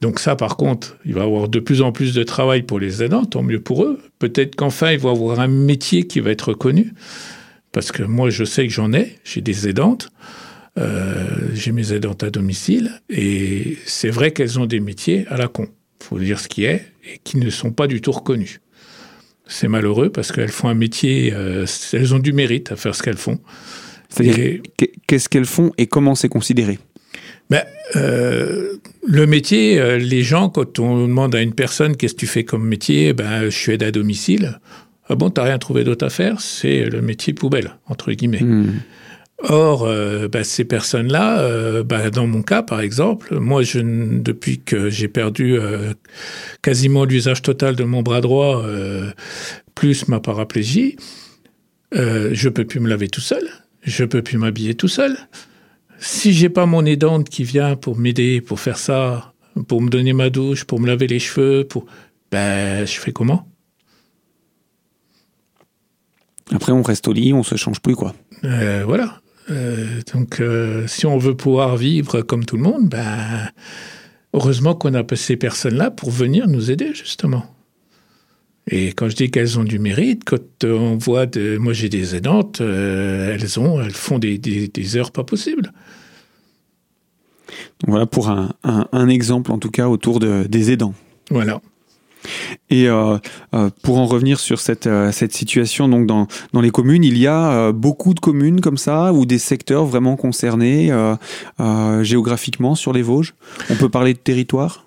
Donc 0.00 0.20
ça, 0.20 0.36
par 0.36 0.56
contre, 0.56 0.96
il 1.04 1.14
va 1.14 1.22
y 1.22 1.24
avoir 1.24 1.48
de 1.48 1.58
plus 1.58 1.80
en 1.80 1.90
plus 1.90 2.14
de 2.14 2.22
travail 2.22 2.62
pour 2.62 2.78
les 2.78 3.02
aidants, 3.02 3.24
tant 3.24 3.42
mieux 3.42 3.60
pour 3.60 3.84
eux. 3.84 3.98
Peut-être 4.18 4.54
qu'enfin, 4.54 4.92
ils 4.92 4.98
vont 4.98 5.10
avoir 5.10 5.40
un 5.40 5.48
métier 5.48 6.06
qui 6.06 6.20
va 6.20 6.30
être 6.30 6.50
reconnu. 6.50 6.92
Parce 7.72 7.92
que 7.92 8.02
moi, 8.02 8.30
je 8.30 8.44
sais 8.44 8.66
que 8.66 8.72
j'en 8.72 8.92
ai, 8.92 9.18
j'ai 9.24 9.40
des 9.40 9.68
aidantes. 9.68 10.10
Euh, 10.78 11.48
j'ai 11.54 11.72
mes 11.72 11.92
aidantes 11.92 12.22
à 12.22 12.30
domicile 12.30 13.00
et 13.08 13.78
c'est 13.86 14.10
vrai 14.10 14.32
qu'elles 14.32 14.58
ont 14.58 14.66
des 14.66 14.80
métiers 14.80 15.24
à 15.28 15.38
la 15.38 15.48
con, 15.48 15.68
faut 16.02 16.18
dire 16.18 16.38
ce 16.38 16.48
qui 16.48 16.64
est, 16.64 16.82
et 17.10 17.18
qui 17.24 17.38
ne 17.38 17.48
sont 17.48 17.72
pas 17.72 17.86
du 17.86 18.00
tout 18.02 18.12
reconnus. 18.12 18.60
C'est 19.46 19.68
malheureux 19.68 20.10
parce 20.10 20.32
qu'elles 20.32 20.50
font 20.50 20.68
un 20.68 20.74
métier, 20.74 21.32
euh, 21.32 21.64
elles 21.92 22.14
ont 22.14 22.18
du 22.18 22.32
mérite 22.32 22.72
à 22.72 22.76
faire 22.76 22.94
ce 22.94 23.02
qu'elles 23.02 23.16
font. 23.16 23.38
C'est-à-dire, 24.08 24.60
qu'est-ce 25.06 25.28
qu'elles 25.28 25.46
font 25.46 25.72
et 25.78 25.86
comment 25.86 26.14
c'est 26.14 26.28
considéré? 26.28 26.78
Ben, 27.48 27.62
euh, 27.94 28.74
le 29.06 29.26
métier, 29.26 29.80
euh, 29.80 29.98
les 29.98 30.22
gens, 30.22 30.48
quand 30.48 30.78
on 30.78 31.06
demande 31.06 31.34
à 31.34 31.42
une 31.42 31.54
personne 31.54 31.96
qu'est-ce 31.96 32.14
que 32.14 32.20
tu 32.20 32.26
fais 32.26 32.44
comme 32.44 32.66
métier, 32.66 33.12
ben, 33.12 33.44
je 33.44 33.56
suis 33.56 33.72
aide 33.72 33.82
à 33.82 33.92
domicile. 33.92 34.58
Ah 35.08 35.14
bon, 35.14 35.30
t'as 35.30 35.44
rien 35.44 35.58
trouvé 35.58 35.84
d'autre 35.84 36.04
à 36.04 36.10
faire? 36.10 36.40
C'est 36.40 36.84
le 36.84 37.00
métier 37.00 37.32
poubelle, 37.32 37.76
entre 37.86 38.12
guillemets. 38.12 38.42
Hmm. 38.42 38.80
Or, 39.42 39.84
euh, 39.84 40.28
bah, 40.28 40.44
ces 40.44 40.64
personnes-là, 40.64 41.40
euh, 41.40 41.82
bah, 41.84 42.10
dans 42.10 42.26
mon 42.26 42.42
cas 42.42 42.62
par 42.62 42.80
exemple, 42.80 43.38
moi, 43.38 43.62
je, 43.62 43.80
depuis 43.80 44.60
que 44.60 44.88
j'ai 44.88 45.08
perdu 45.08 45.58
euh, 45.58 45.92
quasiment 46.62 47.04
l'usage 47.04 47.42
total 47.42 47.76
de 47.76 47.84
mon 47.84 48.02
bras 48.02 48.22
droit, 48.22 48.64
plus 49.74 50.08
ma 50.08 50.20
paraplégie, 50.20 50.96
je 51.92 52.48
peux 52.48 52.64
plus 52.64 52.80
me 52.80 52.88
laver 52.88 53.08
tout 53.08 53.20
seul, 53.20 53.46
je 53.82 54.04
peux 54.04 54.22
plus 54.22 54.38
m'habiller 54.38 54.74
tout 54.74 54.88
seul. 54.88 55.16
Si 55.98 56.32
j'ai 56.32 56.48
pas 56.48 56.66
mon 56.66 56.84
aidante 56.84 57.28
qui 57.28 57.44
vient 57.44 57.76
pour 57.76 57.96
m'aider, 57.96 58.40
pour 58.40 58.60
faire 58.60 58.78
ça, 58.78 59.32
pour 59.68 59.80
me 59.80 59.88
donner 59.88 60.12
ma 60.12 60.30
douche, 60.30 60.64
pour 60.64 60.80
me 60.80 60.86
laver 60.86 61.06
les 61.06 61.18
cheveux, 61.18 61.64
pour, 61.64 61.86
ben, 62.30 62.86
je 62.86 62.98
fais 62.98 63.12
comment? 63.12 63.48
Après, 66.52 66.72
on 66.72 66.82
reste 66.82 67.08
au 67.08 67.12
lit, 67.12 67.32
on 67.32 67.42
se 67.42 67.56
change 67.56 67.80
plus, 67.80 67.96
quoi. 67.96 68.14
voilà. 68.42 69.20
Euh, 69.50 70.00
donc, 70.12 70.40
euh, 70.40 70.86
si 70.86 71.06
on 71.06 71.18
veut 71.18 71.36
pouvoir 71.36 71.76
vivre 71.76 72.22
comme 72.22 72.44
tout 72.44 72.56
le 72.56 72.62
monde, 72.62 72.88
ben, 72.88 73.50
heureusement 74.32 74.74
qu'on 74.74 74.94
a 74.94 75.04
ces 75.14 75.36
personnes-là 75.36 75.90
pour 75.90 76.10
venir 76.10 76.48
nous 76.48 76.70
aider, 76.70 76.92
justement. 76.94 77.44
Et 78.68 78.88
quand 78.88 79.08
je 79.08 79.14
dis 79.14 79.30
qu'elles 79.30 79.58
ont 79.60 79.64
du 79.64 79.78
mérite, 79.78 80.24
quand 80.24 80.64
on 80.64 80.96
voit, 80.96 81.26
de, 81.26 81.56
moi 81.56 81.72
j'ai 81.72 81.88
des 81.88 82.16
aidantes, 82.16 82.60
euh, 82.60 83.32
elles 83.32 83.60
ont, 83.60 83.80
elles 83.80 83.92
font 83.92 84.18
des, 84.18 84.38
des, 84.38 84.96
heures 84.96 85.12
pas 85.12 85.22
possibles. 85.22 85.72
voilà 87.86 88.06
pour 88.06 88.28
un, 88.28 88.54
un, 88.64 88.88
un, 88.90 89.08
exemple 89.08 89.52
en 89.52 89.58
tout 89.58 89.70
cas 89.70 89.86
autour 89.86 90.18
de, 90.18 90.46
des 90.48 90.72
aidants. 90.72 90.94
Voilà. 91.30 91.60
Et 92.70 92.88
euh, 92.88 93.18
euh, 93.54 93.70
pour 93.82 93.98
en 93.98 94.06
revenir 94.06 94.40
sur 94.40 94.60
cette, 94.60 94.86
euh, 94.86 95.12
cette 95.12 95.32
situation 95.32 95.88
donc 95.88 96.06
dans, 96.06 96.26
dans 96.52 96.60
les 96.60 96.70
communes, 96.70 97.04
il 97.04 97.18
y 97.18 97.26
a 97.26 97.72
beaucoup 97.72 98.14
de 98.14 98.20
communes 98.20 98.60
comme 98.60 98.78
ça 98.78 99.12
ou 99.12 99.26
des 99.26 99.38
secteurs 99.38 99.86
vraiment 99.86 100.16
concernés 100.16 100.92
géographiquement 102.02 102.74
sur 102.74 102.92
les 102.92 103.02
Vosges. 103.02 103.34
On 103.70 103.74
peut 103.74 103.88
parler 103.88 104.14
de 104.14 104.18
territoire? 104.18 104.86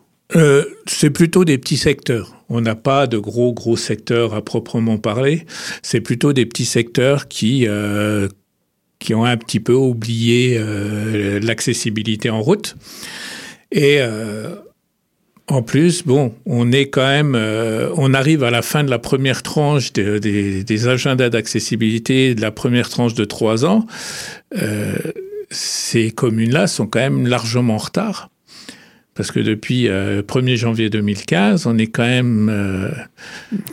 C'est 0.85 1.09
plutôt 1.09 1.45
des 1.45 1.57
petits 1.57 1.77
secteurs. 1.77 2.35
On 2.49 2.61
n'a 2.61 2.75
pas 2.75 3.07
de 3.07 3.17
gros 3.17 3.53
gros 3.53 3.77
secteurs 3.77 4.33
à 4.35 4.43
proprement 4.43 4.97
parler. 4.97 5.45
C'est 5.81 6.01
plutôt 6.01 6.33
des 6.33 6.45
petits 6.45 6.65
secteurs 6.65 7.27
qui 7.27 7.67
qui 8.99 9.13
ont 9.13 9.25
un 9.25 9.37
petit 9.37 9.59
peu 9.59 9.73
oublié 9.73 10.59
l'accessibilité 11.41 12.29
en 12.29 12.41
route. 12.41 12.75
Et 13.71 13.99
en 15.49 15.63
plus, 15.63 16.03
bon, 16.05 16.33
on 16.45 16.71
est 16.71 16.89
quand 16.89 17.07
même, 17.07 17.33
euh, 17.35 17.89
on 17.95 18.13
arrive 18.13 18.43
à 18.43 18.51
la 18.51 18.61
fin 18.61 18.83
de 18.83 18.89
la 18.89 18.99
première 18.99 19.41
tranche 19.43 19.91
des 19.93 20.87
agendas 20.87 21.29
d'accessibilité 21.29 22.35
de 22.35 22.41
la 22.41 22.51
première 22.51 22.89
tranche 22.89 23.15
de 23.15 23.25
trois 23.25 23.65
ans. 23.65 23.87
Euh, 24.57 24.93
ces 25.49 26.11
communes-là 26.11 26.67
sont 26.67 26.85
quand 26.85 26.99
même 26.99 27.25
largement 27.25 27.75
en 27.75 27.77
retard. 27.77 28.29
Parce 29.15 29.31
que 29.31 29.41
depuis 29.41 29.87
1er 29.87 30.55
janvier 30.55 30.89
2015, 30.89 31.65
on 31.65 31.77
est 31.77 31.87
quand 31.87 32.05
même. 32.05 32.93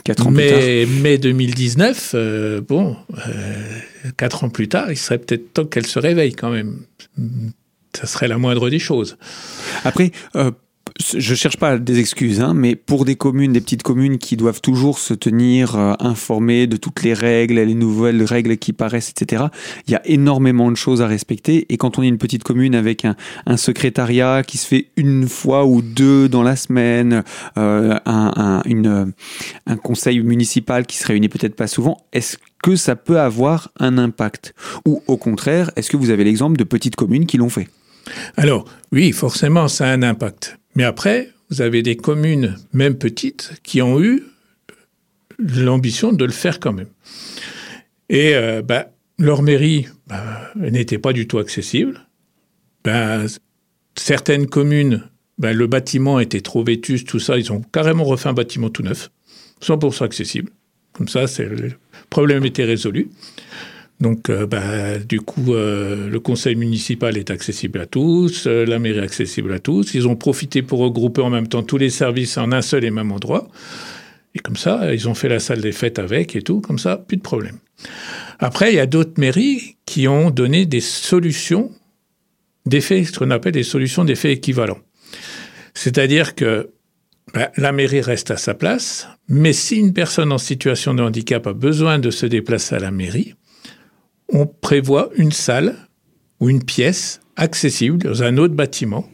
Quatre 0.03 0.27
ans 0.27 0.33
plus 0.33 0.49
tard. 0.49 0.59
Mai 1.01 1.17
2019, 1.17 2.15
bon, 2.67 2.97
quatre 4.17 4.43
ans 4.43 4.49
plus 4.49 4.67
tard, 4.67 4.91
il 4.91 4.97
serait 4.97 5.19
peut-être 5.19 5.53
temps 5.53 5.63
qu'elle 5.63 5.85
se 5.85 5.99
réveille 5.99 6.33
quand 6.33 6.49
même. 6.49 6.79
Ça 7.93 8.07
serait 8.07 8.27
la 8.27 8.37
moindre 8.37 8.69
des 8.69 8.79
choses. 8.79 9.17
Après, 9.85 10.11
je 10.99 11.35
cherche 11.35 11.57
pas 11.57 11.77
des 11.77 11.99
excuses, 11.99 12.41
hein, 12.41 12.53
mais 12.55 12.75
pour 12.75 13.05
des 13.05 13.15
communes, 13.15 13.53
des 13.53 13.61
petites 13.61 13.83
communes 13.83 14.17
qui 14.17 14.37
doivent 14.37 14.61
toujours 14.61 14.99
se 14.99 15.13
tenir 15.13 15.75
euh, 15.75 15.93
informées 15.99 16.67
de 16.67 16.77
toutes 16.77 17.03
les 17.03 17.13
règles, 17.13 17.55
les 17.55 17.73
nouvelles 17.75 18.23
règles 18.23 18.57
qui 18.57 18.73
paraissent, 18.73 19.09
etc., 19.09 19.45
il 19.87 19.91
y 19.91 19.95
a 19.95 20.01
énormément 20.05 20.71
de 20.71 20.77
choses 20.77 21.01
à 21.01 21.07
respecter. 21.07 21.65
Et 21.69 21.77
quand 21.77 21.99
on 21.99 22.03
est 22.03 22.07
une 22.07 22.17
petite 22.17 22.43
commune 22.43 22.75
avec 22.75 23.05
un, 23.05 23.15
secrétariat 23.57 24.43
qui 24.43 24.57
se 24.57 24.67
fait 24.67 24.87
une 24.97 25.27
fois 25.27 25.65
ou 25.65 25.81
deux 25.81 26.29
dans 26.29 26.43
la 26.43 26.55
semaine, 26.55 27.23
euh, 27.57 27.97
une, 28.65 29.13
un 29.65 29.77
conseil 29.77 30.19
municipal 30.19 30.85
qui 30.85 30.97
se 30.97 31.07
réunit 31.07 31.29
peut-être 31.29 31.55
pas 31.55 31.67
souvent, 31.67 31.97
est-ce 32.13 32.37
que 32.63 32.75
ça 32.75 32.95
peut 32.95 33.19
avoir 33.19 33.69
un 33.79 33.97
impact? 33.97 34.53
Ou 34.85 35.01
au 35.07 35.17
contraire, 35.17 35.71
est-ce 35.75 35.89
que 35.89 35.97
vous 35.97 36.09
avez 36.09 36.23
l'exemple 36.23 36.57
de 36.57 36.63
petites 36.63 36.95
communes 36.95 37.25
qui 37.25 37.37
l'ont 37.37 37.49
fait? 37.49 37.67
Alors, 38.35 38.65
oui, 38.91 39.11
forcément, 39.11 39.67
ça 39.67 39.87
a 39.87 39.91
un 39.91 40.03
impact. 40.03 40.57
Mais 40.77 40.83
après, 40.83 41.31
vous 41.49 41.63
avez 41.63 41.81
des 41.81 41.97
communes, 41.97 42.55
même 42.71 42.99
petites, 42.99 43.53
qui 43.63 43.81
ont 43.81 43.99
eu 43.99 44.21
l'ambition 45.39 46.13
de 46.13 46.23
le 46.23 46.31
faire 46.31 46.59
quand 46.59 46.71
même. 46.71 46.89
Et 48.09 48.35
euh, 48.35 48.61
bah, 48.61 48.91
leur 49.17 49.41
mairie 49.41 49.87
bah, 50.05 50.51
n'était 50.55 50.99
pas 50.99 51.13
du 51.13 51.27
tout 51.27 51.39
accessible. 51.39 52.05
Bah, 52.83 53.23
certaines 53.95 54.45
communes, 54.45 55.01
le 55.41 55.65
bâtiment 55.65 56.19
était 56.19 56.41
trop 56.41 56.63
vétuste, 56.63 57.07
tout 57.07 57.19
ça, 57.19 57.39
ils 57.39 57.51
ont 57.51 57.61
carrément 57.61 58.03
refait 58.03 58.29
un 58.29 58.33
bâtiment 58.33 58.69
tout 58.69 58.83
neuf, 58.83 59.09
100% 59.63 60.03
accessible. 60.03 60.51
Comme 60.93 61.07
ça, 61.07 61.25
le 61.39 61.71
problème 62.11 62.45
était 62.45 62.65
résolu. 62.65 63.09
Donc, 63.99 64.29
euh, 64.29 64.45
bah, 64.45 64.99
du 64.99 65.21
coup, 65.21 65.55
euh, 65.55 66.07
le 66.07 66.19
conseil 66.19 66.55
municipal 66.55 67.17
est 67.17 67.31
accessible 67.31 67.79
à 67.79 67.87
tous, 67.87 68.45
euh, 68.45 68.63
la 68.63 68.77
mairie 68.77 68.99
est 68.99 69.03
accessible 69.03 69.51
à 69.53 69.59
tous. 69.59 69.95
Ils 69.95 70.07
ont 70.07 70.15
profité 70.15 70.61
pour 70.61 70.79
regrouper 70.79 71.21
en 71.21 71.31
même 71.31 71.47
temps 71.47 71.63
tous 71.63 71.77
les 71.77 71.89
services 71.89 72.37
en 72.37 72.51
un 72.51 72.61
seul 72.61 72.83
et 72.83 72.91
même 72.91 73.11
endroit. 73.11 73.47
Et 74.35 74.39
comme 74.39 74.55
ça, 74.55 74.93
ils 74.93 75.09
ont 75.09 75.15
fait 75.15 75.29
la 75.29 75.39
salle 75.39 75.61
des 75.61 75.71
fêtes 75.71 75.97
avec 75.97 76.35
et 76.35 76.43
tout, 76.43 76.61
comme 76.61 76.77
ça, 76.77 76.97
plus 76.97 77.17
de 77.17 77.23
problème. 77.23 77.57
Après, 78.37 78.71
il 78.71 78.75
y 78.75 78.79
a 78.79 78.85
d'autres 78.85 79.19
mairies 79.19 79.77
qui 79.85 80.07
ont 80.07 80.29
donné 80.29 80.67
des 80.67 80.79
solutions 80.79 81.71
d'effets, 82.67 83.03
ce 83.03 83.17
qu'on 83.17 83.31
appelle 83.31 83.53
des 83.53 83.63
solutions 83.63 84.05
d'effets 84.05 84.31
équivalents. 84.31 84.79
C'est-à-dire 85.73 86.35
que 86.35 86.69
bah, 87.33 87.51
la 87.57 87.71
mairie 87.71 88.01
reste 88.01 88.29
à 88.29 88.37
sa 88.37 88.53
place, 88.53 89.07
mais 89.27 89.53
si 89.53 89.77
une 89.77 89.93
personne 89.93 90.31
en 90.31 90.37
situation 90.37 90.93
de 90.93 91.01
handicap 91.01 91.47
a 91.47 91.53
besoin 91.53 91.97
de 91.97 92.11
se 92.11 92.27
déplacer 92.27 92.75
à 92.75 92.79
la 92.79 92.91
mairie, 92.91 93.33
on 94.29 94.45
prévoit 94.45 95.09
une 95.15 95.31
salle 95.31 95.75
ou 96.39 96.49
une 96.49 96.63
pièce 96.63 97.19
accessible 97.35 97.97
dans 97.97 98.23
un 98.23 98.37
autre 98.37 98.53
bâtiment 98.53 99.09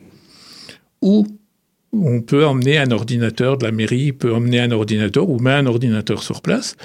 où 1.01 1.27
on 1.91 2.21
peut 2.21 2.45
emmener 2.45 2.77
un 2.77 2.91
ordinateur 2.91 3.57
de 3.57 3.65
la 3.65 3.71
mairie, 3.71 4.13
peut 4.13 4.33
emmener 4.33 4.59
un 4.59 4.71
ordinateur 4.71 5.29
ou 5.29 5.39
met 5.39 5.51
un 5.51 5.65
ordinateur 5.65 6.23
sur 6.23 6.41
place 6.41 6.75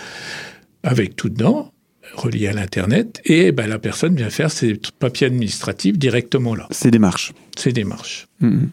avec 0.83 1.17
tout 1.17 1.29
dedans, 1.29 1.73
relié 2.14 2.49
à 2.49 2.53
l'Internet, 2.53 3.21
et 3.25 3.53
ben, 3.53 3.67
la 3.67 3.79
personne 3.79 4.14
vient 4.14 4.31
faire 4.31 4.51
ses 4.51 4.79
papiers 4.99 5.27
administratifs 5.27 5.99
directement 5.99 6.55
là. 6.55 6.67
Ces 6.71 6.91
démarches. 6.91 7.33
Ces 7.57 7.73
démarches. 7.73 8.29
Mmh. 8.41 8.67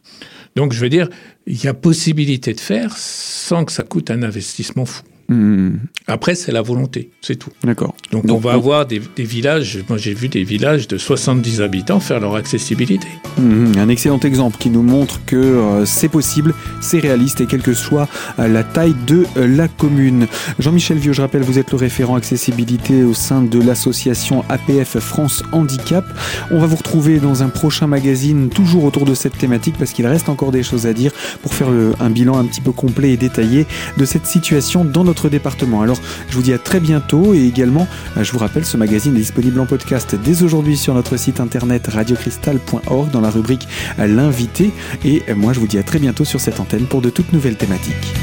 Donc 0.56 0.74
je 0.74 0.80
veux 0.80 0.90
dire, 0.90 1.10
il 1.48 1.64
y 1.64 1.68
a 1.68 1.74
possibilité 1.74 2.54
de 2.54 2.60
faire 2.60 2.96
sans 2.98 3.66
que 3.66 3.72
ça 3.72 3.84
coûte 3.84 4.12
un 4.12 4.24
investissement 4.24 4.86
fou. 4.86 5.04
Hmm. 5.28 5.78
Après, 6.08 6.36
c'est 6.36 6.52
la 6.52 6.62
volonté, 6.62 7.10
c'est 7.22 7.36
tout. 7.36 7.50
D'accord. 7.64 7.96
Donc, 8.12 8.26
on 8.30 8.38
va 8.38 8.54
avoir 8.54 8.86
des, 8.86 9.02
villages, 9.18 9.80
moi 9.90 9.98
j'ai 9.98 10.14
vu 10.14 10.30
des 10.30 10.44
villages 10.44 10.88
de 10.88 11.00
70 11.00 11.62
habitants 11.62 12.00
faire 12.00 12.20
leur 12.20 12.36
accessibilité. 12.36 13.08
Hmm, 13.40 13.72
un 13.78 13.90
excellent 13.90 14.20
exemple 14.20 14.58
qui 14.60 14.70
nous 14.70 14.84
montre 14.84 15.26
que 15.26 15.36
euh, 15.36 15.86
c'est 15.86 16.10
possible, 16.10 16.54
c'est 16.80 17.00
réaliste 17.00 17.42
et 17.42 17.48
quelle 17.48 17.64
que 17.64 17.74
soit 17.74 18.08
euh, 18.38 18.48
la 18.48 18.64
taille 18.64 18.96
de 19.08 19.26
euh, 19.38 19.48
la 19.48 19.68
commune. 19.68 20.28
Jean-Michel 20.60 21.00
Vieux, 21.00 21.14
je 21.14 21.24
rappelle, 21.24 21.42
vous 21.42 21.58
êtes 21.58 21.72
le 21.72 21.78
référent 21.78 22.16
accessibilité 22.16 23.04
au 23.04 23.16
sein 23.16 23.42
de 23.42 23.60
l'association 23.60 24.46
APF 24.48 25.00
France 25.00 25.44
Handicap. 25.54 26.06
On 26.52 26.60
va 26.60 26.68
vous 26.68 26.76
retrouver 26.76 27.18
dans 27.18 27.42
un 27.42 27.50
prochain 27.50 27.88
magazine, 27.88 28.50
toujours 28.50 28.84
autour 28.84 29.06
de 29.06 29.16
cette 29.16 29.40
thématique, 29.40 29.76
parce 29.80 29.92
qu'il 29.92 30.06
reste 30.06 30.30
encore 30.30 30.52
des 30.52 30.62
choses 30.62 30.86
à 30.86 30.94
dire 30.94 31.12
pour 31.42 31.56
faire 31.56 31.70
un 32.00 32.10
bilan 32.12 32.38
un 32.38 32.46
petit 32.46 32.62
peu 32.62 32.72
complet 32.72 33.12
et 33.12 33.18
détaillé 33.18 33.66
de 33.98 34.06
cette 34.06 34.28
situation 34.28 34.86
dans 34.86 35.04
notre 35.04 35.15
département. 35.30 35.82
Alors, 35.82 35.98
je 36.30 36.36
vous 36.36 36.42
dis 36.42 36.54
à 36.54 36.58
très 36.58 36.80
bientôt 36.80 37.34
et 37.34 37.44
également, 37.46 37.88
euh, 38.18 38.24
je 38.24 38.32
vous 38.32 38.40
rappelle, 38.40 38.66
ce 38.66 38.78
magazine 38.78 39.16
est 39.16 39.20
disponible 39.20 39.60
en 39.60 39.66
podcast 39.66 40.16
dès 40.16 40.44
aujourd'hui 40.44 40.78
sur 40.78 40.94
notre 40.94 41.18
site 41.18 41.40
internet 41.40 41.88
radiocristal.org 41.88 43.12
dans 43.12 43.22
la 43.22 43.30
rubrique 43.30 43.68
L'invité. 43.98 44.72
Et 45.04 45.24
moi, 45.34 45.54
je 45.54 45.60
vous 45.60 45.68
dis 45.68 45.78
à 45.78 45.84
très 45.84 46.00
bientôt 46.00 46.26
sur 46.26 46.40
cette 46.40 46.60
antenne 46.60 46.86
pour 46.86 47.02
de 47.02 47.10
toutes 47.10 47.34
nouvelles 47.34 47.58
thématiques. 47.58 48.14